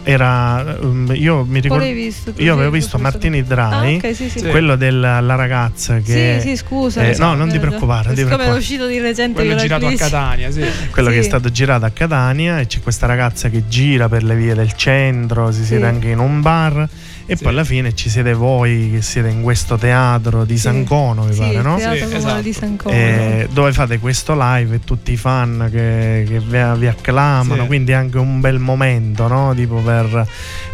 era. 0.03 0.77
um, 0.81 1.11
io 1.13 1.43
mi 1.45 1.59
ricordo. 1.59 1.83
Visto? 1.85 2.33
Io 2.37 2.53
avevo 2.53 2.71
visto 2.71 2.97
Martini 2.97 3.43
Dry, 3.43 3.95
Ah, 3.95 4.07
ok, 4.07 4.15
sì, 4.15 4.29
sì. 4.29 4.43
Quello 4.47 4.75
della 4.75 5.19
la 5.19 5.35
ragazza 5.35 5.97
che. 5.99 6.39
Sì, 6.41 6.49
sì, 6.49 6.55
scusa. 6.57 7.01
Eh, 7.03 7.09
esatto, 7.09 7.29
no, 7.29 7.35
non 7.35 7.47
ti 7.47 7.53
ragione. 7.55 7.67
preoccupare, 7.67 8.05
non 8.07 8.15
ti 8.15 8.21
Siccome 8.21 8.35
preoccupare. 8.35 8.57
è 8.57 8.59
uscito 8.59 8.87
di 8.87 8.99
recente 8.99 9.33
Quello 9.43 9.55
girato 9.55 9.85
a 9.85 9.89
Glicine. 9.89 10.09
Catania, 10.09 10.51
sì. 10.51 10.63
quello 10.91 11.09
Sì. 11.09 11.13
che 11.15 11.19
è 11.19 11.23
stato 11.23 11.49
girato 11.51 11.85
a 11.85 11.89
Catania 11.91 12.59
e 12.59 12.65
c'è 12.67 12.79
questa 12.81 13.05
ragazza 13.05 13.49
che 13.49 13.67
gira 13.67 14.09
per 14.09 14.23
le 14.23 14.35
vie 14.35 14.55
del 14.55 14.73
centro, 14.73 15.51
si 15.51 15.63
siede 15.63 15.85
anche 15.87 16.09
in 16.09 16.19
un 16.19 16.41
bar 16.41 16.87
e 17.25 17.35
Sì. 17.37 17.43
poi 17.43 17.51
alla 17.53 17.63
fine 17.63 17.93
ci 17.95 18.09
siete 18.09 18.33
voi 18.33 18.89
che 18.93 19.01
siete 19.01 19.29
in 19.29 19.41
questo 19.41 19.77
teatro 19.77 20.43
di 20.43 20.55
Sì. 20.55 20.61
Sancono, 20.63 21.23
mi 21.23 21.33
Sì, 21.33 21.39
pare, 21.39 21.61
no? 21.61 21.75
Teatro 21.77 21.95
Sì, 21.95 22.01
Comune 22.01 22.17
esatto. 22.17 22.41
di 22.41 22.53
San 22.53 22.75
Como. 22.77 22.95
Eh, 22.95 23.47
dove 23.51 23.73
fate 23.73 23.99
questo 23.99 24.33
live 24.37 24.75
e 24.75 24.79
tutti 24.83 25.11
i 25.11 25.17
fan 25.17 25.67
che, 25.71 26.25
che 26.27 26.39
vi, 26.39 26.79
vi 26.79 26.87
acclamano, 26.87 27.61
Sì. 27.61 27.67
quindi 27.67 27.93
anche 27.93 28.17
un 28.17 28.39
bel 28.39 28.59
momento, 28.59 29.27
no? 29.27 29.53
Tipo 29.55 29.75
per, 29.75 30.27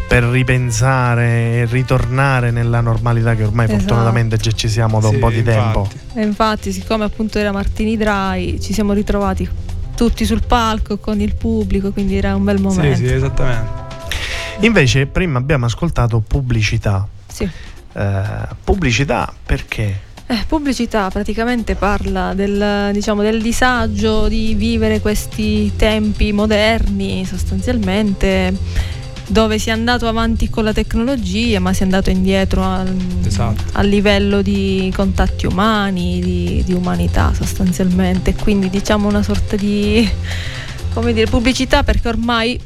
per 0.08 0.24
ripensare 0.24 1.26
e 1.60 1.64
ritornare 1.70 2.50
nella 2.50 2.80
normalità 2.80 3.34
che 3.34 3.44
ormai 3.44 3.66
Esatto. 3.66 3.80
fortunatamente 3.80 4.36
già 4.36 4.50
ci 4.52 4.68
siamo 4.68 5.00
da 5.00 5.08
un 5.08 5.14
Sì, 5.14 5.18
po' 5.20 5.30
di 5.30 5.42
tempo. 5.42 5.80
infatti. 5.80 6.18
E 6.18 6.22
infatti, 6.22 6.72
siccome 6.72 7.04
appunto 7.04 7.38
era 7.38 7.52
Martini 7.52 7.96
Dry, 7.96 8.58
ci 8.60 8.72
siamo 8.72 8.92
ritrovati 8.92 9.48
tutti 9.94 10.24
sul 10.24 10.42
palco 10.46 10.98
con 10.98 11.20
il 11.20 11.34
pubblico, 11.34 11.90
quindi 11.92 12.16
era 12.16 12.34
un 12.34 12.44
bel 12.44 12.56
Sì, 12.58 12.62
momento. 12.62 12.96
sì, 12.96 13.12
esattamente. 13.12 13.86
Invece 14.60 15.06
prima 15.06 15.38
abbiamo 15.38 15.66
ascoltato 15.66 16.20
pubblicità. 16.20 17.06
Sì. 17.26 17.48
Eh, 17.92 18.22
pubblicità 18.64 19.32
perché? 19.44 20.06
Eh, 20.26 20.44
pubblicità 20.46 21.08
praticamente 21.10 21.74
parla 21.74 22.34
del, 22.34 22.90
diciamo, 22.92 23.22
del 23.22 23.40
disagio 23.40 24.28
di 24.28 24.54
vivere 24.54 25.00
questi 25.00 25.72
tempi 25.76 26.32
moderni 26.32 27.24
sostanzialmente 27.24 28.54
dove 29.28 29.58
si 29.58 29.68
è 29.68 29.72
andato 29.72 30.08
avanti 30.08 30.48
con 30.48 30.64
la 30.64 30.72
tecnologia, 30.72 31.60
ma 31.60 31.72
si 31.72 31.82
è 31.82 31.84
andato 31.84 32.10
indietro 32.10 32.62
al, 32.64 32.94
Esatto. 33.24 33.62
a 33.72 33.82
livello 33.82 34.42
di 34.42 34.90
contatti 34.94 35.46
umani, 35.46 36.18
di, 36.20 36.62
di 36.64 36.72
umanità 36.72 37.32
sostanzialmente. 37.34 38.34
Quindi 38.34 38.70
diciamo 38.70 39.06
una 39.06 39.22
sorta 39.22 39.54
di 39.56 40.08
come 40.94 41.12
dire, 41.12 41.28
pubblicità 41.28 41.84
perché 41.84 42.08
ormai 42.08 42.58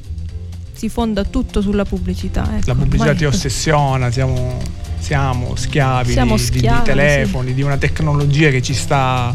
si 0.83 0.89
fonda 0.89 1.23
tutto 1.23 1.61
sulla 1.61 1.85
pubblicità. 1.85 2.43
ecco. 2.57 2.65
La 2.67 2.75
pubblicità 2.75 3.11
Ormai- 3.11 3.17
ti 3.19 3.25
ossessiona, 3.25 4.11
siamo, 4.11 4.59
siamo 4.99 5.55
schiavi, 5.55 6.11
Siamo 6.11 6.35
di, 6.35 6.43
di- 6.43 6.51
di 6.51 6.59
schiavi, 6.59 6.83
telefoni, 6.85 7.55
di 7.55 7.63
una 7.63 7.77
tecnologia 7.77 8.51
che 8.51 8.61
ci 8.63 8.75
sta 8.75 9.33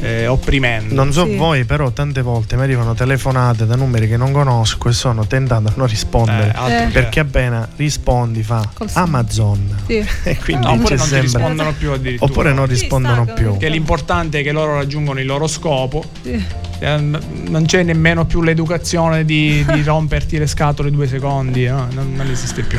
eh, 0.00 0.26
opprimendo. 0.26 0.94
Non 0.94 1.12
so 1.12 1.24
Sì. 1.24 1.36
voi, 1.36 1.64
però 1.64 1.90
tante 1.90 2.20
volte 2.22 2.56
mi 2.56 2.62
arrivano 2.62 2.94
telefonate 2.94 3.66
da 3.66 3.76
numeri 3.76 4.06
che 4.08 4.16
non 4.16 4.32
conosco 4.32 4.88
e 4.88 4.92
sono 4.92 5.26
tentato 5.26 5.68
a 5.68 5.72
non 5.76 5.86
rispondere. 5.86 6.54
Eh, 6.68 6.82
Eh. 6.82 6.86
Perché 6.88 7.20
appena 7.20 7.66
rispondi 7.76 8.42
fa 8.42 8.68
Col- 8.74 8.88
Amazon 8.92 9.76
Sì. 9.86 9.94
e 10.24 10.36
quindi 10.36 10.66
No, 10.66 10.72
oppure 10.72 10.96
non 10.96 11.20
rispondono 11.20 11.72
più 11.72 11.90
addirittura. 11.92 12.30
oppure 12.30 12.52
non 12.52 12.66
rispondono 12.66 13.24
più. 13.34 13.56
Che 13.56 13.68
l'importante 13.68 14.40
è 14.40 14.42
che 14.42 14.52
loro 14.52 14.74
raggiungono 14.74 15.20
il 15.20 15.26
loro 15.26 15.46
scopo. 15.46 16.04
Sì. 16.22 16.44
Eh, 16.78 16.96
Non 16.98 17.64
c'è 17.64 17.82
nemmeno 17.82 18.26
più 18.26 18.42
l'educazione 18.42 19.24
di, 19.24 19.64
di 19.72 19.82
romperti 19.84 20.36
le 20.38 20.46
scatole 20.46 20.90
due 20.90 21.06
secondi, 21.08 21.64
no? 21.66 21.86
non, 21.92 22.12
non 22.14 22.28
esiste 22.30 22.62
più. 22.62 22.78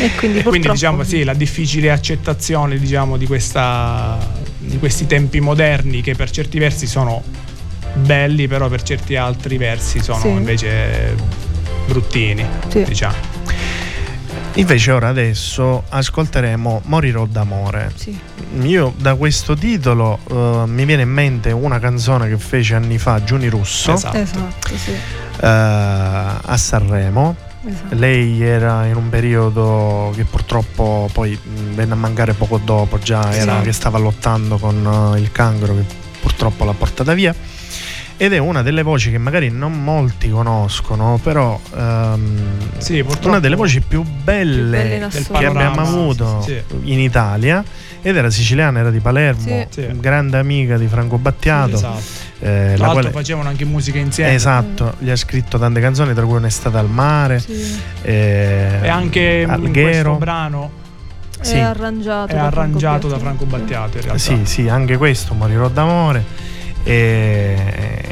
E 0.00 0.10
quindi, 0.16 0.38
E 0.40 0.42
quindi 0.42 0.68
diciamo 0.70 1.02
sì, 1.04 1.22
la 1.24 1.34
difficile 1.34 1.90
accettazione 1.90 2.78
diciamo, 2.78 3.16
di, 3.18 3.26
questa, 3.26 4.16
di 4.64 4.78
questi 4.78 5.06
tempi 5.06 5.40
moderni 5.40 6.00
che 6.02 6.14
per 6.14 6.30
certi 6.30 6.58
versi 6.58 6.86
sono 6.86 7.22
belli, 7.94 8.46
però 8.48 8.68
per 8.68 8.82
certi 8.82 9.16
altri 9.16 9.56
versi 9.58 10.00
sono 10.02 10.20
Sì. 10.20 10.28
invece 10.28 11.14
bruttini, 11.86 12.44
Sì. 12.68 12.84
diciamo. 12.84 13.30
Invece 14.56 14.90
ora 14.90 15.08
adesso 15.08 15.84
ascolteremo 15.88 16.82
Morirò 16.84 17.24
d'amore. 17.26 17.90
Sì. 17.94 18.18
Io 18.60 18.92
da 18.98 19.14
questo 19.14 19.54
titolo 19.56 20.18
eh, 20.30 20.66
mi 20.66 20.84
viene 20.84 21.02
in 21.02 21.08
mente 21.08 21.50
una 21.52 21.78
canzone 21.78 22.28
che 22.28 22.36
fece 22.36 22.74
anni 22.74 22.98
fa 22.98 23.24
Giuni 23.24 23.48
Russo 23.48 23.94
Esatto. 23.94 24.16
Esatto, 24.18 24.76
sì. 24.76 24.90
eh, 24.90 25.46
a 25.46 26.56
Sanremo. 26.58 27.34
Esatto. 27.66 27.94
Lei 27.94 28.42
era 28.42 28.86
in 28.86 28.96
un 28.96 29.08
periodo 29.08 30.12
che 30.16 30.24
purtroppo 30.24 31.08
poi 31.12 31.38
venne 31.74 31.92
a 31.92 31.96
mancare 31.96 32.32
poco 32.34 32.58
dopo, 32.62 32.98
già 32.98 33.32
era 33.34 33.58
Sì. 33.58 33.64
che 33.64 33.72
stava 33.72 33.98
lottando 33.98 34.58
con 34.58 35.14
eh, 35.16 35.20
il 35.20 35.30
cancro 35.32 35.74
che 35.74 35.84
purtroppo 36.20 36.64
l'ha 36.64 36.72
portata 36.74 37.12
via. 37.14 37.34
Ed 38.18 38.32
è 38.32 38.38
una 38.38 38.62
delle 38.62 38.82
voci 38.82 39.10
che 39.10 39.18
magari 39.18 39.50
non 39.50 39.82
molti 39.82 40.30
conoscono, 40.30 41.18
però 41.20 41.58
ehm, 41.74 42.40
Sì, 42.78 43.04
una 43.24 43.40
delle 43.40 43.56
voci 43.56 43.80
più 43.80 44.02
belle, 44.02 45.08
Più 45.10 45.22
belle 45.22 45.38
che 45.38 45.46
abbiamo 45.46 45.80
avuto 45.80 46.40
sì. 46.42 46.62
in 46.82 47.00
Italia 47.00 47.64
ed 48.00 48.16
era 48.16 48.30
siciliana, 48.30 48.78
era 48.80 48.90
di 48.90 49.00
Palermo, 49.00 49.66
grande 49.94 50.36
amica 50.38 50.76
di 50.76 50.86
Franco 50.86 51.18
Battiato. 51.18 51.74
Esatto. 51.74 52.30
Eh, 52.42 52.72
Tra 52.76 52.90
quale- 52.90 53.10
facevano 53.10 53.48
anche 53.48 53.64
musica 53.64 53.98
insieme. 53.98 54.34
esatto, 54.34 54.94
gli 54.98 55.08
ha 55.10 55.16
scritto 55.16 55.58
tante 55.58 55.80
canzoni, 55.80 56.12
tra 56.12 56.24
cui 56.24 56.36
Un'estate 56.36 56.76
al 56.76 56.88
mare, 56.88 57.38
Sì. 57.38 57.80
eh, 58.02 58.78
E 58.82 58.88
anche 58.88 59.20
in 59.46 59.56
questo 59.72 59.78
Alghero. 59.78 60.16
brano 60.16 60.70
Sì. 61.40 61.54
È 61.56 61.60
arrangiato, 61.60 62.30
è 62.32 62.34
da 62.34 62.40
Franco 62.50 62.58
arrangiato 62.60 63.08
da 63.08 63.14
Battiato. 63.16 63.18
Franco 63.20 63.44
Battiato 63.46 63.96
in 63.96 64.02
realtà. 64.04 64.18
Sì, 64.22 64.40
sì, 64.44 64.68
anche 64.68 64.96
questo, 64.96 65.34
Morirò 65.34 65.68
d'amore. 65.68 66.24
E, 66.84 67.56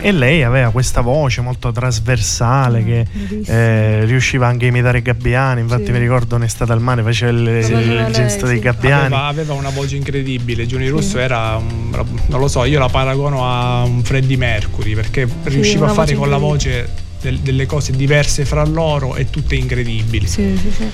e 0.01 0.13
lei 0.13 0.43
aveva 0.43 0.71
questa 0.71 1.01
voce 1.01 1.41
molto 1.41 1.73
trasversale 1.73 2.85
che 2.85 3.07
Bellissimo. 3.13 3.57
eh, 3.57 4.05
riusciva 4.05 4.47
anche 4.47 4.67
a 4.67 4.69
imitare 4.69 5.03
Gabbiani. 5.03 5.61
Infatti, 5.61 5.87
Sì. 5.87 5.93
mi 5.93 5.99
ricordo 5.99 6.37
Un'estate 6.37 6.73
al 6.73 6.81
mare, 6.81 7.03
faceva 7.03 7.31
il, 7.33 7.47
il 7.49 8.09
gesto 8.13 8.47
dei 8.47 8.57
sì. 8.57 8.63
Gabbiani. 8.63 9.07
Aveva, 9.07 9.27
aveva 9.27 9.55
una 9.55 9.71
voce 9.71 9.97
incredibile. 9.97 10.67
Giuni 10.67 10.89
Russo 10.89 11.17
Sì. 11.17 11.19
era 11.19 11.57
un- 11.57 11.91
non 12.27 12.41
lo 12.41 12.49
so, 12.49 12.65
io 12.65 12.79
la 12.79 12.89
paragono 12.89 13.45
a 13.47 13.83
un 13.85 14.03
Freddie 14.03 14.37
Mercury 14.37 14.95
perché 14.95 15.29
riusciva 15.45 15.87
a 15.89 15.93
fare 15.93 16.15
con 16.15 16.31
la 16.31 16.37
voce 16.39 16.89
del- 17.21 17.39
delle 17.39 17.67
cose 17.67 17.93
diverse 17.93 18.45
fra 18.45 18.65
loro 18.65 19.17
e 19.17 19.31
tutte 19.31 19.55
incredibili. 19.55 20.27
Sì, 20.27 20.57
sì, 20.57 20.71
sì. 20.71 20.89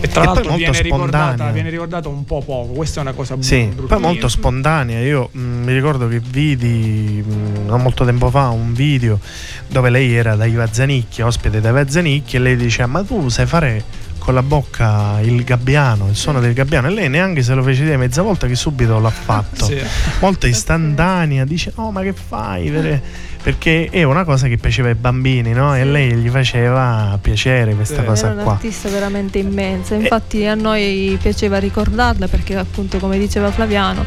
E 0.00 0.06
tra 0.06 0.22
E 0.22 0.24
l'altro 0.26 0.54
viene 0.54 0.80
ricordata, 0.80 1.50
viene 1.50 1.70
ricordata 1.70 2.08
un 2.08 2.24
po' 2.24 2.40
poco. 2.40 2.72
Questa 2.72 3.00
è 3.00 3.02
una 3.02 3.12
cosa 3.12 3.36
Sì, 3.40 3.62
bruttina. 3.64 3.86
poi 3.88 3.98
molto 4.00 4.28
spontanea. 4.28 5.00
Io 5.00 5.28
mh, 5.32 5.40
mi 5.40 5.72
ricordo 5.72 6.06
che 6.06 6.20
vidi 6.20 7.24
mh, 7.26 7.66
non 7.66 7.82
molto 7.82 8.04
tempo 8.04 8.30
fa 8.30 8.48
un 8.50 8.72
video 8.74 9.18
dove 9.66 9.90
lei 9.90 10.14
era 10.14 10.36
da 10.36 10.44
Iva 10.44 10.68
Zanicchi, 10.72 11.22
ospite 11.22 11.60
da 11.60 11.70
Iva 11.70 11.88
Zanicchi, 11.88 12.36
e 12.36 12.38
lei 12.38 12.56
diceva: 12.56 12.86
Ma 12.86 13.02
tu 13.02 13.28
sai 13.28 13.46
fare 13.46 13.82
con 14.28 14.34
la 14.36 14.42
bocca 14.42 15.20
il 15.22 15.42
gabbiano, 15.42 16.08
il 16.10 16.14
suono 16.14 16.38
del 16.40 16.52
gabbiano? 16.52 16.88
E 16.88 16.90
lei 16.90 17.08
neanche 17.08 17.42
se 17.42 17.54
lo 17.54 17.62
fece 17.62 17.84
dire 17.84 17.96
mezza 17.96 18.20
volta 18.20 18.46
che 18.46 18.54
subito 18.56 18.98
l'ha 18.98 19.08
fatto. 19.08 19.64
Sì. 19.64 19.80
Molto 20.20 20.46
istantanea, 20.46 21.46
dice: 21.46 21.72
No, 21.76 21.90
ma 21.90 22.02
che 22.02 22.12
fai? 22.12 22.70
Per- 22.70 23.00
Perché 23.40 23.88
è 23.90 24.02
una 24.02 24.24
cosa 24.24 24.46
che 24.48 24.58
piaceva 24.58 24.88
ai 24.88 24.96
bambini, 24.96 25.52
no? 25.52 25.74
E 25.74 25.82
Sì. 25.82 25.90
lei 25.90 26.12
gli 26.12 26.28
faceva 26.28 27.18
piacere 27.22 27.74
questa 27.74 28.00
Sì. 28.00 28.04
cosa 28.04 28.26
Era 28.26 28.34
qua. 28.34 28.42
un'artista 28.52 28.88
veramente 28.90 29.38
immensa. 29.38 29.94
Infatti 29.94 30.44
a 30.44 30.54
noi 30.54 31.16
piaceva 31.22 31.56
ricordarla 31.58 32.26
perché 32.28 32.56
appunto 32.56 32.98
come 32.98 33.16
diceva 33.18 33.50
Flaviano 33.50 34.04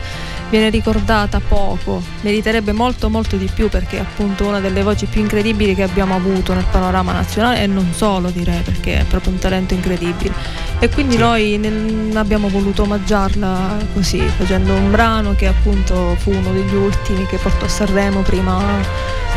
viene 0.52 0.70
ricordata 0.70 1.40
poco, 1.40 2.04
meriterebbe 2.22 2.74
molto 2.74 3.10
molto 3.10 3.38
di 3.38 3.50
più 3.52 3.70
perché 3.70 3.98
è 3.98 4.00
appunto 4.02 4.46
una 4.46 4.60
delle 4.60 4.84
voci 4.84 5.06
più 5.06 5.22
incredibili 5.22 5.74
che 5.74 5.84
abbiamo 5.84 6.14
avuto 6.14 6.54
nel 6.54 6.66
panorama 6.70 7.14
nazionale 7.14 7.64
e 7.64 7.68
non 7.68 7.94
solo 7.96 8.30
direi 8.30 8.60
perché 8.60 9.00
è 9.00 9.04
proprio 9.06 9.32
un 9.32 9.40
talento 9.40 9.74
incredibile. 9.74 10.34
E 10.80 10.90
quindi 10.90 11.14
Sì. 11.16 11.20
noi 11.22 11.58
nel- 11.58 12.12
abbiamo 12.18 12.50
voluto 12.50 12.82
omaggiarla 12.84 13.78
così, 13.94 14.20
facendo 14.38 14.74
un 14.74 14.92
brano 14.92 15.36
che 15.36 15.48
appunto 15.48 16.16
fu 16.20 16.32
uno 16.32 16.52
degli 16.52 16.76
ultimi 16.76 17.26
che 17.28 17.38
portò 17.38 17.66
a 17.66 17.70
Sanremo 17.70 18.20
prima 18.20 18.62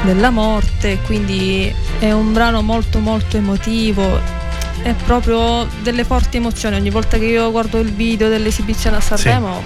della 0.02 0.30
morte, 0.30 0.98
quindi 1.06 1.72
è 2.00 2.10
un 2.10 2.32
brano 2.32 2.60
molto 2.60 2.98
molto 2.98 3.36
emotivo, 3.36 4.18
è 4.82 4.92
proprio 5.06 5.64
delle 5.82 6.02
forti 6.02 6.38
emozioni, 6.38 6.74
ogni 6.74 6.90
volta 6.90 7.18
che 7.18 7.26
io 7.26 7.52
guardo 7.52 7.78
il 7.78 7.92
video 7.92 8.28
dell'esibizione 8.28 8.96
a 8.96 9.00
Sanremo 9.00 9.62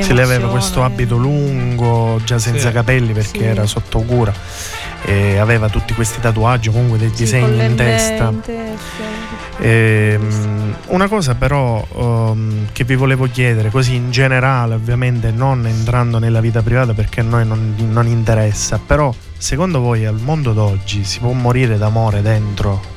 che 0.00 0.02
Se 0.04 0.12
lei 0.12 0.24
aveva 0.24 0.48
questo 0.48 0.82
abito 0.84 1.16
lungo, 1.16 2.20
già 2.24 2.38
senza 2.38 2.68
Sì. 2.68 2.72
capelli 2.74 3.12
perché 3.12 3.38
Sì. 3.38 3.44
era 3.44 3.66
sotto 3.66 4.00
cura, 4.00 4.32
e 5.04 5.36
aveva 5.38 5.68
tutti 5.68 5.94
questi 5.94 6.20
tatuaggi, 6.20 6.70
comunque 6.70 6.98
dei 6.98 7.08
Sì, 7.10 7.14
disegni 7.24 7.64
in 7.64 7.74
testa. 7.76 8.28
in 8.28 8.40
testa. 8.40 9.04
Ehm, 9.58 10.74
una 10.88 11.08
cosa 11.08 11.34
però 11.34 11.84
ehm, 11.96 12.66
che 12.72 12.84
vi 12.84 12.94
volevo 12.94 13.26
chiedere, 13.30 13.70
così 13.70 13.94
in 13.94 14.10
generale, 14.10 14.74
ovviamente 14.74 15.30
non 15.30 15.66
entrando 15.66 16.18
nella 16.18 16.40
vita 16.40 16.62
privata 16.62 16.92
perché 16.92 17.20
a 17.20 17.24
noi 17.24 17.46
non, 17.46 17.74
non 17.90 18.06
interessa, 18.06 18.78
però 18.84 19.12
secondo 19.38 19.80
voi 19.80 20.04
al 20.04 20.18
mondo 20.20 20.52
d'oggi 20.52 21.04
si 21.04 21.18
può 21.20 21.32
morire 21.32 21.78
d'amore 21.78 22.20
dentro? 22.22 22.94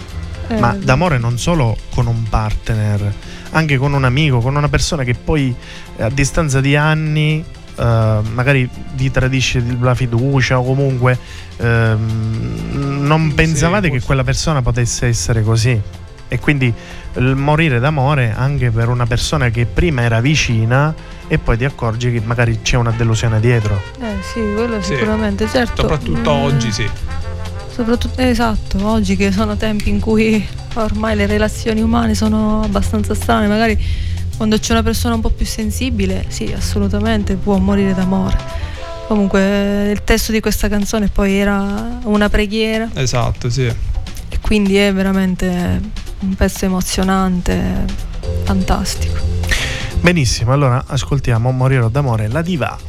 Eh, 0.50 0.60
Ma 0.60 0.76
d'amore 0.78 1.18
non 1.20 1.38
solo 1.38 1.78
con 1.92 2.08
un 2.08 2.24
partner, 2.28 3.14
anche 3.52 3.78
con 3.78 3.94
un 3.94 4.04
amico, 4.06 4.40
con 4.40 4.56
una 4.56 4.70
persona 4.70 5.04
che 5.04 5.14
poi 5.16 5.54
eh, 5.98 6.04
a 6.04 6.10
distanza 6.10 6.62
di 6.62 6.76
anni 6.76 7.44
eh, 7.76 8.18
magari 8.34 8.70
vi 8.94 9.10
tradisce 9.12 9.64
la 9.80 9.96
fiducia 9.96 10.60
o 10.60 10.64
comunque 10.64 11.18
ehm, 11.58 13.02
non 13.06 13.30
Sì, 13.30 13.36
pensavate 13.36 13.84
che 13.88 13.94
forse. 13.94 14.06
quella 14.06 14.24
persona 14.24 14.62
potesse 14.62 15.08
essere 15.08 15.42
così. 15.44 15.80
E 16.32 16.38
quindi 16.38 16.72
il 17.16 17.36
morire 17.36 17.80
d'amore 17.80 18.34
anche 18.38 18.70
per 18.70 18.88
una 18.90 19.08
persona 19.08 19.50
che 19.50 19.66
prima 19.66 20.04
era 20.04 20.20
vicina 20.22 20.94
e 21.28 21.40
poi 21.40 21.58
ti 21.58 21.66
accorgi 21.66 22.12
che 22.12 22.22
magari 22.24 22.60
c'è 22.62 22.78
una 22.78 22.92
delusione 22.92 23.40
dietro. 23.40 23.82
Eh 24.00 24.16
sì, 24.22 24.40
quello 24.54 24.80
Sì. 24.80 24.94
sicuramente, 24.94 25.48
certo. 25.48 25.82
Soprattutto 25.82 26.32
Mm, 26.32 26.42
oggi 26.44 26.72
sì. 26.72 26.88
Soprattutto, 27.80 28.20
esatto, 28.20 28.86
oggi 28.86 29.16
che 29.16 29.32
sono 29.32 29.56
tempi 29.56 29.88
in 29.88 30.02
cui 30.02 30.46
ormai 30.74 31.16
le 31.16 31.26
relazioni 31.28 31.80
umane 31.80 32.14
sono 32.14 32.62
abbastanza 32.62 33.14
strane, 33.14 33.48
magari 33.48 33.82
quando 34.36 34.60
c'è 34.60 34.74
una 34.74 34.84
persona 34.84 35.16
un 35.16 35.22
po' 35.22 35.30
più 35.30 35.46
sensibile, 35.46 36.26
sì, 36.28 36.52
assolutamente 36.54 37.36
può 37.36 37.58
morire 37.58 37.94
d'amore. 37.94 38.38
Comunque 39.08 39.92
il 39.92 40.04
testo 40.04 40.34
di 40.34 40.42
questa 40.42 40.68
canzone 40.68 41.08
poi 41.08 41.36
era 41.36 42.02
una 42.04 42.28
preghiera 42.28 42.90
Esatto, 42.96 43.50
sì. 43.50 43.68
e 43.68 44.40
quindi 44.42 44.76
è 44.76 44.92
veramente 44.94 45.82
un 46.20 46.36
pezzo 46.36 46.66
emozionante, 46.66 47.86
fantastico. 48.44 49.20
Benissimo, 50.02 50.52
allora 50.52 50.84
ascoltiamo 50.86 51.50
Morirò 51.52 51.88
d'amore, 51.88 52.28
la 52.28 52.42
diva. 52.42 52.89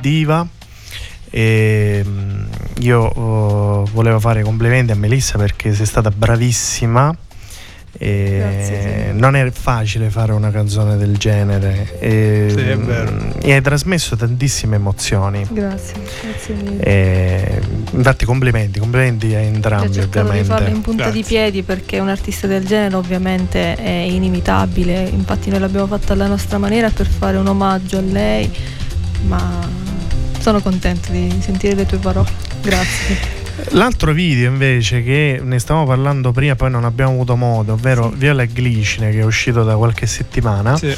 Diva 0.00 0.46
e 1.30 2.02
mm, 2.04 2.42
io 2.80 3.00
oh, 3.00 3.84
volevo 3.92 4.18
fare 4.18 4.42
complimenti 4.42 4.90
a 4.92 4.96
Melissa 4.96 5.38
perché 5.38 5.72
sei 5.74 5.86
stata 5.86 6.10
bravissima 6.10 7.14
Grazie, 7.92 9.08
sì. 9.12 9.18
non 9.18 9.34
è 9.34 9.50
facile 9.50 10.10
fare 10.10 10.32
una 10.32 10.50
canzone 10.52 10.96
del 10.96 11.16
genere 11.16 11.98
e, 11.98 12.46
Sì, 12.48 12.60
è 12.60 12.78
vero. 12.78 13.10
mm, 13.10 13.30
e 13.42 13.52
hai 13.52 13.60
trasmesso 13.60 14.16
tantissime 14.16 14.76
emozioni 14.76 15.44
Grazie, 15.50 15.94
grazie 16.22 16.54
mille. 16.54 16.82
E, 16.82 17.60
infatti 17.92 18.24
complimenti 18.24 18.78
complimenti 18.78 19.34
a 19.34 19.40
Ho 19.40 19.42
entrambi 19.42 19.92
cercato 19.92 20.30
di 20.30 20.44
farlo 20.44 20.68
in 20.68 20.76
ovviamente 20.76 20.80
punta 20.88 21.10
di 21.10 21.18
Grazie. 21.20 21.36
piedi 21.36 21.62
perché 21.62 21.98
un 21.98 22.08
artista 22.08 22.46
del 22.46 22.64
genere 22.64 22.94
ovviamente 22.94 23.74
è 23.74 23.88
inimitabile, 23.90 25.08
infatti 25.12 25.50
noi 25.50 25.58
l'abbiamo 25.58 25.88
fatto 25.88 26.12
alla 26.12 26.28
nostra 26.28 26.58
maniera 26.58 26.90
per 26.90 27.06
fare 27.06 27.36
un 27.38 27.48
omaggio 27.48 27.98
a 27.98 28.02
lei, 28.02 28.50
ma 29.26 29.88
sono 30.40 30.60
contenta 30.60 31.12
di 31.12 31.38
sentire 31.40 31.74
le 31.74 31.86
tue 31.86 31.98
parole. 31.98 32.30
Grazie. 32.62 33.39
L'altro 33.72 34.12
video 34.12 34.50
invece 34.50 35.00
che 35.04 35.40
ne 35.40 35.58
stavamo 35.60 35.86
parlando 35.86 36.32
prima, 36.32 36.56
poi 36.56 36.70
non 36.70 36.84
abbiamo 36.84 37.12
avuto 37.12 37.36
modo, 37.36 37.74
ovvero 37.74 38.10
Sì. 38.10 38.16
Viola 38.18 38.42
e 38.42 38.48
Glicine 38.48 39.10
che 39.12 39.20
è 39.20 39.24
uscito 39.24 39.62
da 39.62 39.76
qualche 39.76 40.06
settimana. 40.06 40.76
Sì. 40.76 40.92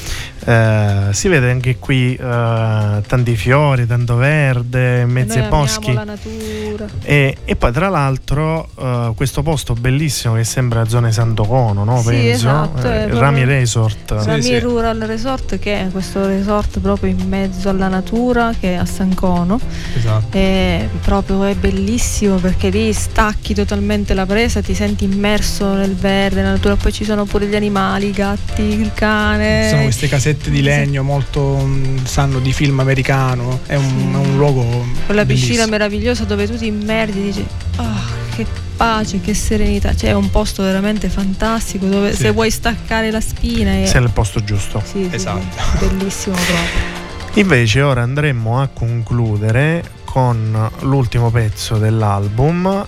Eh, 0.44 1.08
si 1.10 1.28
vede 1.28 1.50
anche 1.50 1.76
qui 1.78 2.14
eh, 2.14 3.02
tanti 3.06 3.36
fiori, 3.36 3.86
tanto 3.86 4.16
verde, 4.16 5.04
mezzi 5.04 5.38
Noi 5.38 5.48
boschi. 5.48 5.90
amiamo 5.90 6.04
la 6.06 6.12
natura. 6.12 6.86
E, 7.02 7.36
e 7.44 7.56
poi 7.56 7.72
tra 7.72 7.88
l'altro 7.90 8.68
eh, 8.76 9.12
questo 9.16 9.42
posto 9.42 9.74
bellissimo 9.74 10.34
che 10.34 10.44
sembra 10.44 10.86
zone 10.88 11.12
Santo 11.12 11.44
Cono, 11.44 11.84
no? 11.84 12.00
Sì, 12.00 12.08
Penso. 12.08 12.30
esatto, 12.48 12.86
è 12.88 12.94
Eh, 12.94 12.98
proprio- 13.02 13.20
Rami 13.20 13.44
Resort. 13.44 14.10
Rami. 14.12 14.58
Rural 14.60 14.98
Resort 15.00 15.58
che 15.58 15.78
è 15.80 15.88
questo 15.92 16.26
resort 16.26 16.80
proprio 16.80 17.10
in 17.10 17.28
mezzo 17.28 17.68
alla 17.68 17.88
natura 17.88 18.54
che 18.58 18.72
è 18.72 18.76
a 18.76 18.84
San 18.86 19.14
Cono 19.14 19.60
Esatto. 19.94 20.36
e 20.36 20.88
proprio 21.02 21.44
è 21.44 21.54
bellissimo 21.54 22.36
perché 22.36 22.61
lì 22.70 22.92
stacchi 22.92 23.54
totalmente 23.54 24.14
la 24.14 24.26
presa, 24.26 24.60
ti 24.60 24.74
senti 24.74 25.04
immerso 25.04 25.74
nel 25.74 25.94
verde, 25.94 26.36
nella 26.40 26.50
natura, 26.52 26.76
poi 26.76 26.92
ci 26.92 27.04
sono 27.04 27.24
pure 27.24 27.46
gli 27.46 27.54
animali, 27.54 28.08
i 28.08 28.10
gatti, 28.12 28.62
il 28.62 28.90
cane. 28.94 29.68
Sono 29.68 29.82
queste 29.82 30.08
casette 30.08 30.50
di 30.50 30.62
legno 30.62 31.02
molto 31.02 31.58
mm, 31.64 32.04
sanno 32.04 32.38
di 32.40 32.52
film 32.52 32.80
americano. 32.80 33.60
È 33.66 33.74
un, 33.74 33.88
Sì. 33.88 34.12
è 34.12 34.16
un 34.28 34.36
luogo. 34.36 34.84
Quella 35.06 35.24
piscina 35.24 35.48
bellissimo. 35.64 35.70
meravigliosa 35.70 36.24
dove 36.24 36.46
tu 36.46 36.56
ti 36.56 36.66
immergi 36.66 37.18
e 37.18 37.22
dici 37.22 37.46
"Ah, 37.76 38.00
che 38.34 38.46
pace, 38.76 39.20
che 39.20 39.34
serenità. 39.34 39.94
Cioè 39.94 40.10
è 40.10 40.14
un 40.14 40.30
posto 40.30 40.62
veramente 40.62 41.08
fantastico 41.08 41.86
dove 41.86 42.12
Sì. 42.14 42.22
se 42.22 42.30
vuoi 42.30 42.50
staccare 42.50 43.10
la 43.10 43.20
spina 43.20 43.72
è 43.72 43.86
Sei 43.86 44.00
nel 44.00 44.10
posto 44.10 44.42
giusto. 44.42 44.82
sì, 44.84 45.06
sì, 45.08 45.14
Esatto. 45.14 45.40
sì, 45.78 45.86
bellissimo 45.86 46.34
proprio. 46.36 47.00
Invece 47.34 47.80
ora 47.80 48.02
andremo 48.02 48.60
a 48.60 48.68
concludere 48.68 49.82
con 50.12 50.70
l'ultimo 50.80 51.30
pezzo 51.30 51.78
dell'album, 51.78 52.86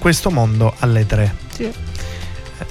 Questo 0.00 0.30
mondo 0.32 0.74
alle 0.80 1.06
tre. 1.06 1.32
Sì. 1.54 1.70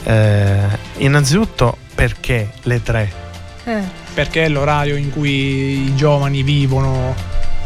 Eh, 0.03 0.57
innanzitutto 0.97 1.77
perché 1.95 2.51
le 2.63 2.83
tre? 2.83 3.13
Eh, 3.63 3.81
Perché 4.13 4.43
è 4.43 4.49
l'orario 4.49 4.97
in 4.97 5.09
cui 5.09 5.85
i 5.85 5.95
giovani 5.95 6.43
vivono 6.43 7.15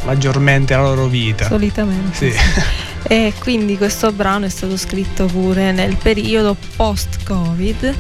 maggiormente 0.06 0.76
la 0.76 0.84
loro 0.84 1.08
vita. 1.08 1.48
solitamente. 1.48 2.16
Sì. 2.32 2.34
E 3.10 3.32
quindi 3.40 3.78
questo 3.78 4.12
brano 4.12 4.46
è 4.48 4.50
stato 4.50 4.76
scritto 4.76 5.28
pure 5.28 5.72
nel 5.72 5.96
periodo 5.96 6.58
post-Covid. 6.76 7.96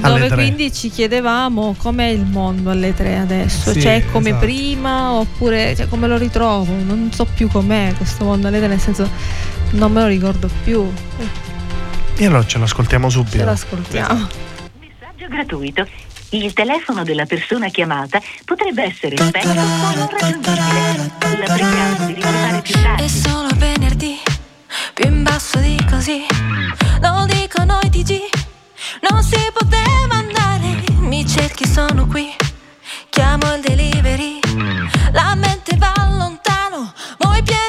Alle 0.00 0.28
quindi 0.30 0.72
ci 0.72 0.90
chiedevamo 0.90 1.74
com'è 1.78 2.06
il 2.06 2.24
mondo 2.24 2.70
alle 2.70 2.94
tre 2.94 3.16
adesso, 3.18 3.72
Sì, 3.72 3.80
cioè 3.80 4.04
come 4.12 4.30
esatto. 4.30 4.44
prima 4.44 5.12
oppure 5.12 5.74
cioè, 5.74 5.88
come 5.88 6.06
lo 6.06 6.16
ritrovo, 6.18 6.72
non 6.72 7.10
so 7.12 7.24
più 7.24 7.48
com'è 7.48 7.92
questo 7.96 8.24
mondo 8.24 8.48
alle 8.48 8.58
tre, 8.58 8.68
nel 8.68 8.80
senso 8.80 9.08
non 9.70 9.90
me 9.92 10.02
lo 10.02 10.06
ricordo 10.08 10.48
più, 10.64 10.86
E 12.16 12.26
allora 12.26 12.44
ce 12.46 12.58
l'ascoltiamo 12.58 13.08
ce 13.10 13.16
subito. 13.18 13.44
l'ascoltiamo. 13.44 14.14
Messaggio 14.80 15.28
gratuito. 15.28 15.86
Il 16.30 16.52
telefono 16.54 17.04
della 17.04 17.24
persona 17.24 17.68
chiamata 17.68 18.20
potrebbe 18.44 18.82
essere 18.84 19.16
spento 19.16 19.48
o 19.48 19.54
non 19.94 20.08
raggiungibile. 20.10 21.10
La 21.38 21.54
preghiamo 21.54 22.06
di 22.06 22.14
ritornare 22.14 22.60
più 22.62 22.74
È 22.74 22.82
tardi. 22.82 23.08
solo 23.08 23.48
venerdì, 23.56 24.16
più 24.92 25.06
in 25.06 25.22
basso 25.22 25.58
di 25.58 25.76
così. 25.88 26.24
Lo 27.00 27.26
dicono 27.26 27.78
i 27.82 27.90
TG, 27.90 28.18
non 29.08 29.22
si 29.22 29.38
poteva 29.52 30.14
andare. 30.14 30.82
Mi 31.00 31.26
cerchi, 31.26 31.66
sono 31.66 32.06
qui. 32.06 32.34
Chiamo 33.10 33.54
il 33.54 33.60
delivery. 33.60 34.40
La 35.12 35.34
mente 35.34 35.76
va 35.76 35.92
lontano, 36.10 36.92
mo 37.18 37.34
i 37.34 37.42
piedi 37.42 37.65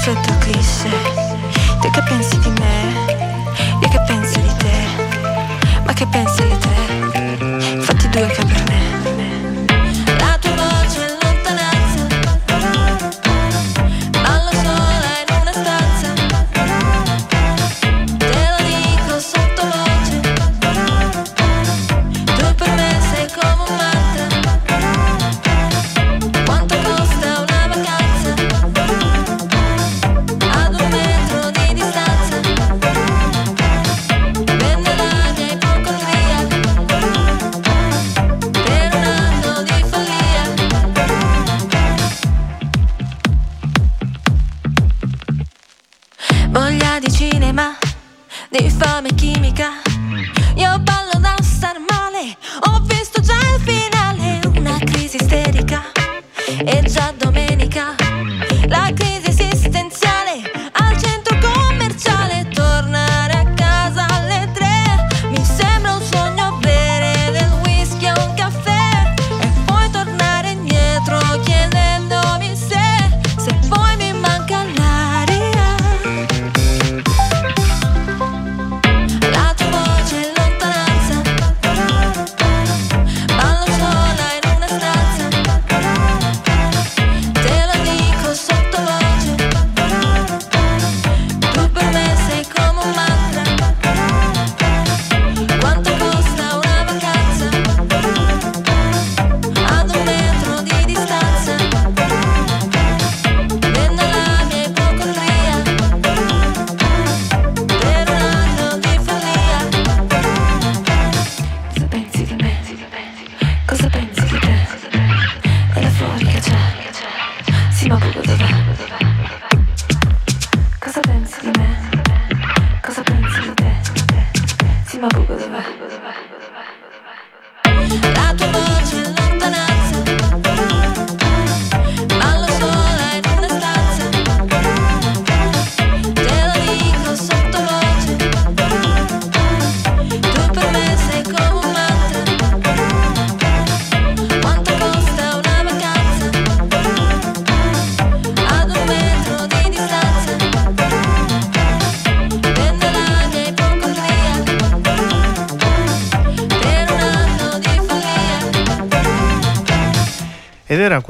consueto 0.00 0.38
cliché. 0.38 0.90
Tu 1.82 1.90
che 1.90 2.02
pensi 2.08 2.38
di 2.38 2.48
me? 2.58 3.09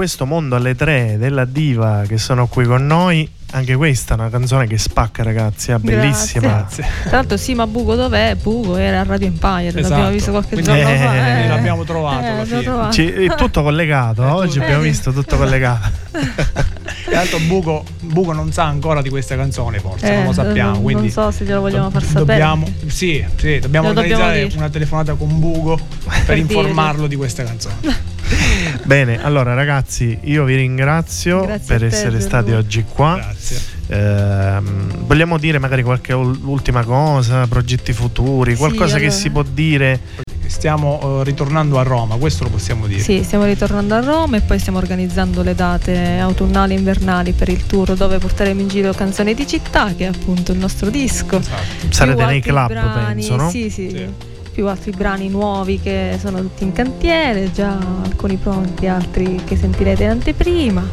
Questo 0.01 0.25
mondo 0.25 0.57
alle 0.57 0.75
tre 0.75 1.17
della 1.19 1.45
diva 1.45 2.05
che 2.09 2.17
sono 2.17 2.47
qui 2.47 2.65
con 2.65 2.87
noi. 2.87 3.31
Anche 3.53 3.75
questa 3.77 4.15
è 4.15 4.19
una 4.19 4.31
canzone 4.31 4.67
che 4.67 4.79
spacca, 4.79 5.23
ragazzi, 5.25 5.73
è 5.73 5.77
bellissima. 5.77 6.47
Grazie. 6.47 6.87
Tra 7.03 7.17
l'altro 7.19 7.37
sì, 7.37 7.55
ma 7.55 7.67
Buco 7.67 7.97
dov'è? 7.97 8.35
Buco 8.41 8.77
era 8.77 9.01
a 9.01 9.03
Radio 9.03 9.27
Empire, 9.27 9.67
Esatto. 9.69 9.89
l'abbiamo 9.89 10.11
visto 10.11 10.31
qualche 10.31 10.49
Quindi, 10.55 10.71
giorno 10.73 10.89
eh, 10.89 10.97
fa. 10.97 11.43
eh, 11.43 11.49
l'abbiamo 11.49 11.85
trovato 11.85 12.45
fine. 12.47 12.63
trovato. 12.63 12.93
Ci- 12.93 13.11
è 13.11 13.35
tutto 13.35 13.63
collegato, 13.63 14.23
oggi 14.23 14.53
tutto. 14.53 14.63
abbiamo 14.65 14.83
visto 14.83 15.13
tutto 15.13 15.37
collegato. 15.37 15.89
Tra 16.11 16.23
l'altro 17.19 17.39
Buco, 17.41 17.85
Buco 18.01 18.33
non 18.33 18.53
sa 18.53 18.65
ancora 18.65 19.03
di 19.03 19.11
questa 19.11 19.35
canzone 19.37 19.81
forse, 19.81 20.11
Eh, 20.13 20.15
non 20.17 20.25
lo 20.27 20.33
sappiamo. 20.33 20.71
non- 20.75 20.83
quindi 20.83 21.03
non 21.03 21.11
so 21.11 21.31
se 21.33 21.45
glielo 21.45 21.61
vogliamo 21.61 21.91
far 21.91 22.03
sapere. 22.05 22.25
Dobbiamo, 22.25 22.67
sì, 22.87 23.23
sì, 23.37 23.59
dobbiamo 23.59 23.89
Lo 23.89 23.93
dobbiamo 23.95 24.23
organizzare 24.23 24.45
dire. 24.45 24.57
una 24.57 24.69
telefonata 24.71 25.15
con 25.15 25.39
Buco 25.41 25.77
per, 26.05 26.23
Per 26.25 26.39
informarlo 26.39 27.07
di 27.09 27.17
questa 27.17 27.43
canzone. 27.43 27.75
Bene, 28.85 29.23
allora 29.23 29.55
ragazzi, 29.55 30.19
io 30.23 30.45
vi 30.45 30.57
ringrazio 30.57 31.43
Grazie 31.45 31.67
per 31.67 31.79
te, 31.81 31.87
essere 31.87 32.03
Gianluca. 32.19 32.27
stati 32.27 32.53
oggi 32.53 32.85
qua. 32.85 33.15
Grazie. 33.17 33.79
Ehm, 33.89 35.05
vogliamo 35.07 35.39
dire 35.39 35.59
magari 35.59 35.83
qualche 35.83 36.13
ul- 36.13 36.39
ultima 36.45 36.85
cosa, 36.85 37.47
progetti 37.47 37.93
futuri, 37.93 38.53
Sì, 38.53 38.59
qualcosa 38.59 38.97
che 38.99 39.07
allora. 39.07 39.19
si 39.19 39.31
può 39.31 39.43
dire? 39.43 40.01
Stiamo 40.47 41.21
eh, 41.21 41.25
ritornando 41.25 41.79
a 41.79 41.83
Roma, 41.83 42.17
questo 42.17 42.43
lo 42.45 42.51
possiamo 42.51 42.87
dire. 42.89 43.01
Sì, 43.01 43.23
stiamo 43.23 43.45
ritornando 43.45 43.95
a 43.95 44.01
Roma 44.01 44.37
e 44.37 44.41
poi 44.41 44.59
stiamo 44.59 44.79
organizzando 44.79 45.43
le 45.43 45.55
date 45.55 46.19
autunnali 46.19 46.75
e 46.75 46.79
invernali 46.79 47.33
per 47.33 47.49
il 47.49 47.67
tour 47.67 47.95
dove 47.95 48.19
porteremo 48.19 48.61
in 48.61 48.67
giro 48.69 48.93
canzoni 48.93 49.33
di 49.35 49.47
città, 49.47 49.95
che 49.97 50.05
è 50.07 50.09
appunto 50.09 50.51
il 50.53 50.59
nostro 50.59 50.91
disco. 50.91 51.39
Esatto. 51.39 51.87
Sarete 51.91 52.25
nei 52.25 52.41
club, 52.41 52.69
brani, 52.69 53.15
penso, 53.27 53.37
no? 53.37 53.51
Sì, 53.51 53.71
sì, 53.71 53.91
Sì. 53.91 54.07
Più 54.53 54.67
altri 54.67 54.91
brani 54.91 55.29
nuovi 55.29 55.81
che 55.81 56.17
sono 56.19 56.41
tutti 56.41 56.65
in 56.65 56.73
cantiere, 56.73 57.51
già 57.53 57.79
alcuni 58.05 58.37
pronti, 58.37 58.87
altri 58.87 59.41
che 59.45 59.57
sentirete 59.57 60.03
in 60.03 60.11
anteprima. 60.11 60.87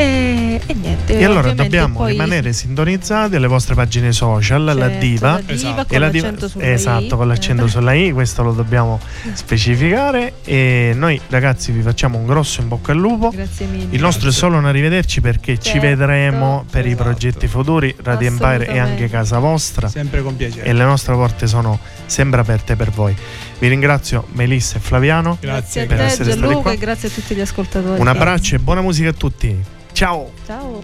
E, 0.00 0.60
e 0.64 0.74
niente. 0.74 1.18
E 1.18 1.24
allora 1.24 1.52
dobbiamo 1.52 1.98
poi- 1.98 2.12
rimanere 2.12 2.52
sintonizzati 2.52 3.34
alle 3.36 3.46
vostre 3.48 3.74
pagine 3.74 4.12
social, 4.12 4.62
la 4.64 4.74
certo, 4.74 4.98
diva. 4.98 5.30
La 5.32 5.38
diva 5.40 5.52
Esatto. 5.52 5.84
con 5.86 5.96
E 5.96 5.98
la 5.98 6.08
diva- 6.08 6.26
l'accento 6.26 6.48
sulla 6.48 6.70
esatto, 6.72 7.04
I. 7.04 7.08
con 7.16 7.28
l'accento 7.28 7.64
Eh. 7.64 7.68
sulla 7.68 7.92
I, 7.94 8.12
questo 8.12 8.42
lo 8.42 8.52
dobbiamo 8.52 9.00
specificare. 9.34 10.34
E 10.44 10.92
noi 10.94 11.20
ragazzi 11.28 11.72
vi 11.72 11.82
facciamo 11.82 12.18
un 12.18 12.26
grosso 12.26 12.60
in 12.60 12.68
bocca 12.68 12.92
al 12.92 12.98
lupo. 12.98 13.30
Grazie 13.30 13.66
mille. 13.66 13.86
Il 13.94 14.00
nostro 14.00 14.28
è 14.28 14.32
solo 14.32 14.56
un 14.56 14.66
arrivederci 14.66 15.20
perché 15.20 15.58
ci 15.58 15.72
Certo. 15.72 15.86
vedremo 15.88 16.64
per 16.70 16.86
i 16.86 16.90
Esatto. 16.92 17.02
progetti 17.04 17.46
futuri, 17.48 17.94
Radio 18.02 18.28
Empire 18.28 18.46
e 18.48 18.54
Assolutamente. 18.54 18.80
anche 19.02 19.08
casa 19.10 19.38
vostra. 19.38 19.88
Sempre 19.88 20.22
con 20.22 20.36
piacere. 20.36 20.64
E 20.66 20.72
le 20.72 20.84
nostre 20.84 21.14
porte 21.14 21.46
sono 21.46 21.78
sempre 22.06 22.40
aperte 22.40 22.76
per 22.76 22.90
voi. 22.90 23.16
Vi 23.58 23.66
ringrazio 23.68 24.26
Melissa 24.32 24.76
e 24.76 24.80
Flaviano. 24.80 25.38
Grazie 25.40 25.82
a 25.82 25.86
per 25.86 25.96
te 25.98 26.04
essere 26.04 26.24
stati 26.30 26.38
Gianluca 26.40 26.60
qua. 26.62 26.72
e 26.72 26.76
grazie 26.78 27.08
a 27.08 27.10
tutti 27.10 27.34
gli 27.34 27.40
ascoltatori. 27.40 28.00
Un 28.00 28.06
abbraccio 28.06 28.54
e 28.54 28.58
buona 28.60 28.80
musica 28.80 29.08
a 29.08 29.12
tutti. 29.12 29.76
Ciao! 29.98 30.30
Ciao. 30.46 30.80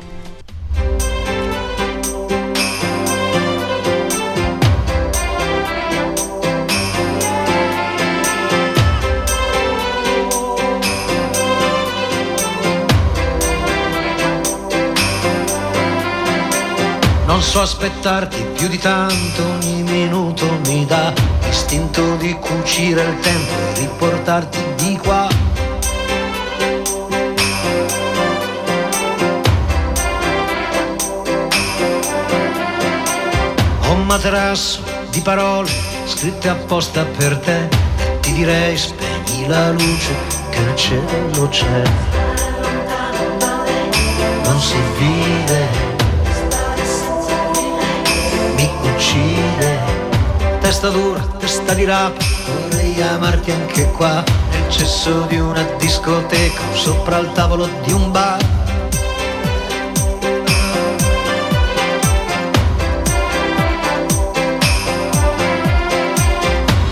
Non 17.24 17.40
so 17.40 17.60
aspettarti 17.60 18.44
più 18.54 18.66
di 18.66 18.78
tanto, 18.78 19.44
ogni 19.44 19.84
minuto 19.84 20.44
mi 20.66 20.84
dà 20.86 21.12
l'istinto 21.44 22.16
di 22.16 22.32
cucire 22.40 23.04
il 23.04 23.20
tempo 23.20 23.52
e 23.52 23.78
riportarti 23.78 24.58
di 24.74 24.96
qua. 24.96 25.23
Un 34.04 34.10
materasso 34.10 34.82
di 35.08 35.20
parole 35.20 35.70
scritte 36.04 36.50
apposta 36.50 37.04
per 37.16 37.38
te. 37.38 37.68
Ti 38.20 38.32
direi 38.34 38.76
spegni 38.76 39.46
la 39.46 39.70
luce 39.70 40.14
che 40.50 40.60
nel 40.60 40.76
cielo 40.76 41.48
c'è. 41.48 41.82
Non 44.44 44.60
si 44.60 44.76
vive 44.98 45.68
mi 48.56 48.70
uccide. 48.82 49.78
Testa 50.60 50.90
dura, 50.90 51.20
testa 51.38 51.72
di 51.72 51.84
rapa, 51.84 52.22
vorrei 52.46 53.00
amarti 53.00 53.52
anche 53.52 53.90
qua, 53.90 54.22
nel 54.50 54.70
cesso 54.70 55.22
di 55.28 55.38
una 55.38 55.62
discoteca, 55.78 56.60
sopra 56.74 57.18
il 57.18 57.32
tavolo 57.32 57.68
di 57.84 57.92
un 57.92 58.10
bar. 58.10 58.43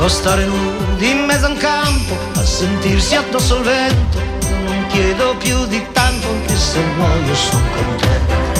O 0.02 0.08
stare 0.08 0.44
nudi 0.44 1.10
in 1.10 1.24
mezzo 1.26 1.46
a 1.46 1.50
un 1.50 1.56
campo, 1.58 2.18
a 2.34 2.44
sentirsi 2.44 3.14
addosso 3.14 3.58
al 3.58 3.62
vento, 3.62 4.18
non 4.64 4.86
chiedo 4.88 5.36
più 5.36 5.64
di 5.66 5.80
tanto, 5.92 6.28
anche 6.28 6.56
se 6.56 6.80
muoio 6.96 7.34
sono 7.34 7.66
contento 7.76 8.52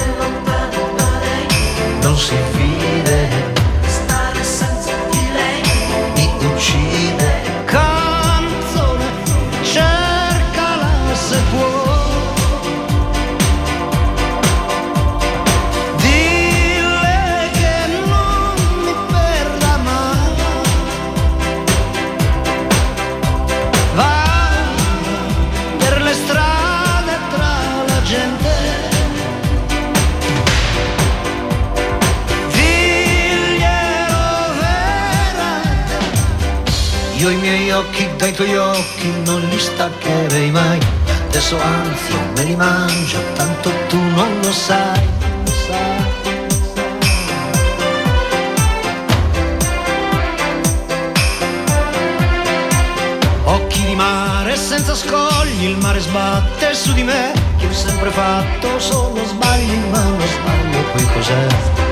non 2.03 2.17
si 2.19 2.35
fide. 2.53 2.92
Occhi 37.73 38.09
dai 38.17 38.33
tuoi 38.33 38.57
occhi 38.57 39.13
non 39.25 39.41
li 39.49 39.59
staccherei 39.59 40.51
mai 40.51 40.79
Adesso 41.33 41.59
anzi 41.59 42.13
me 42.37 42.45
li 42.45 42.55
mangio 42.55 43.19
tanto 43.35 43.71
tu 43.89 43.97
non 43.99 44.39
lo 44.43 44.53
sai. 44.53 45.09
Occhi 53.45 53.85
di 53.87 53.95
mare 53.95 54.57
senza 54.57 54.95
scogli, 54.95 55.65
il 55.65 55.79
mare 55.79 56.01
sbatte 56.01 56.75
su 56.75 56.93
di 56.93 57.03
me, 57.03 57.33
che 57.57 57.67
ho 57.67 57.73
sempre 57.73 58.11
fatto 58.11 58.79
solo 58.79 59.25
sbagli, 59.25 59.79
ma 59.91 60.05
lo 60.05 60.27
sbaglio 60.27 60.83
poi 60.93 61.07
cos'è? 61.15 61.92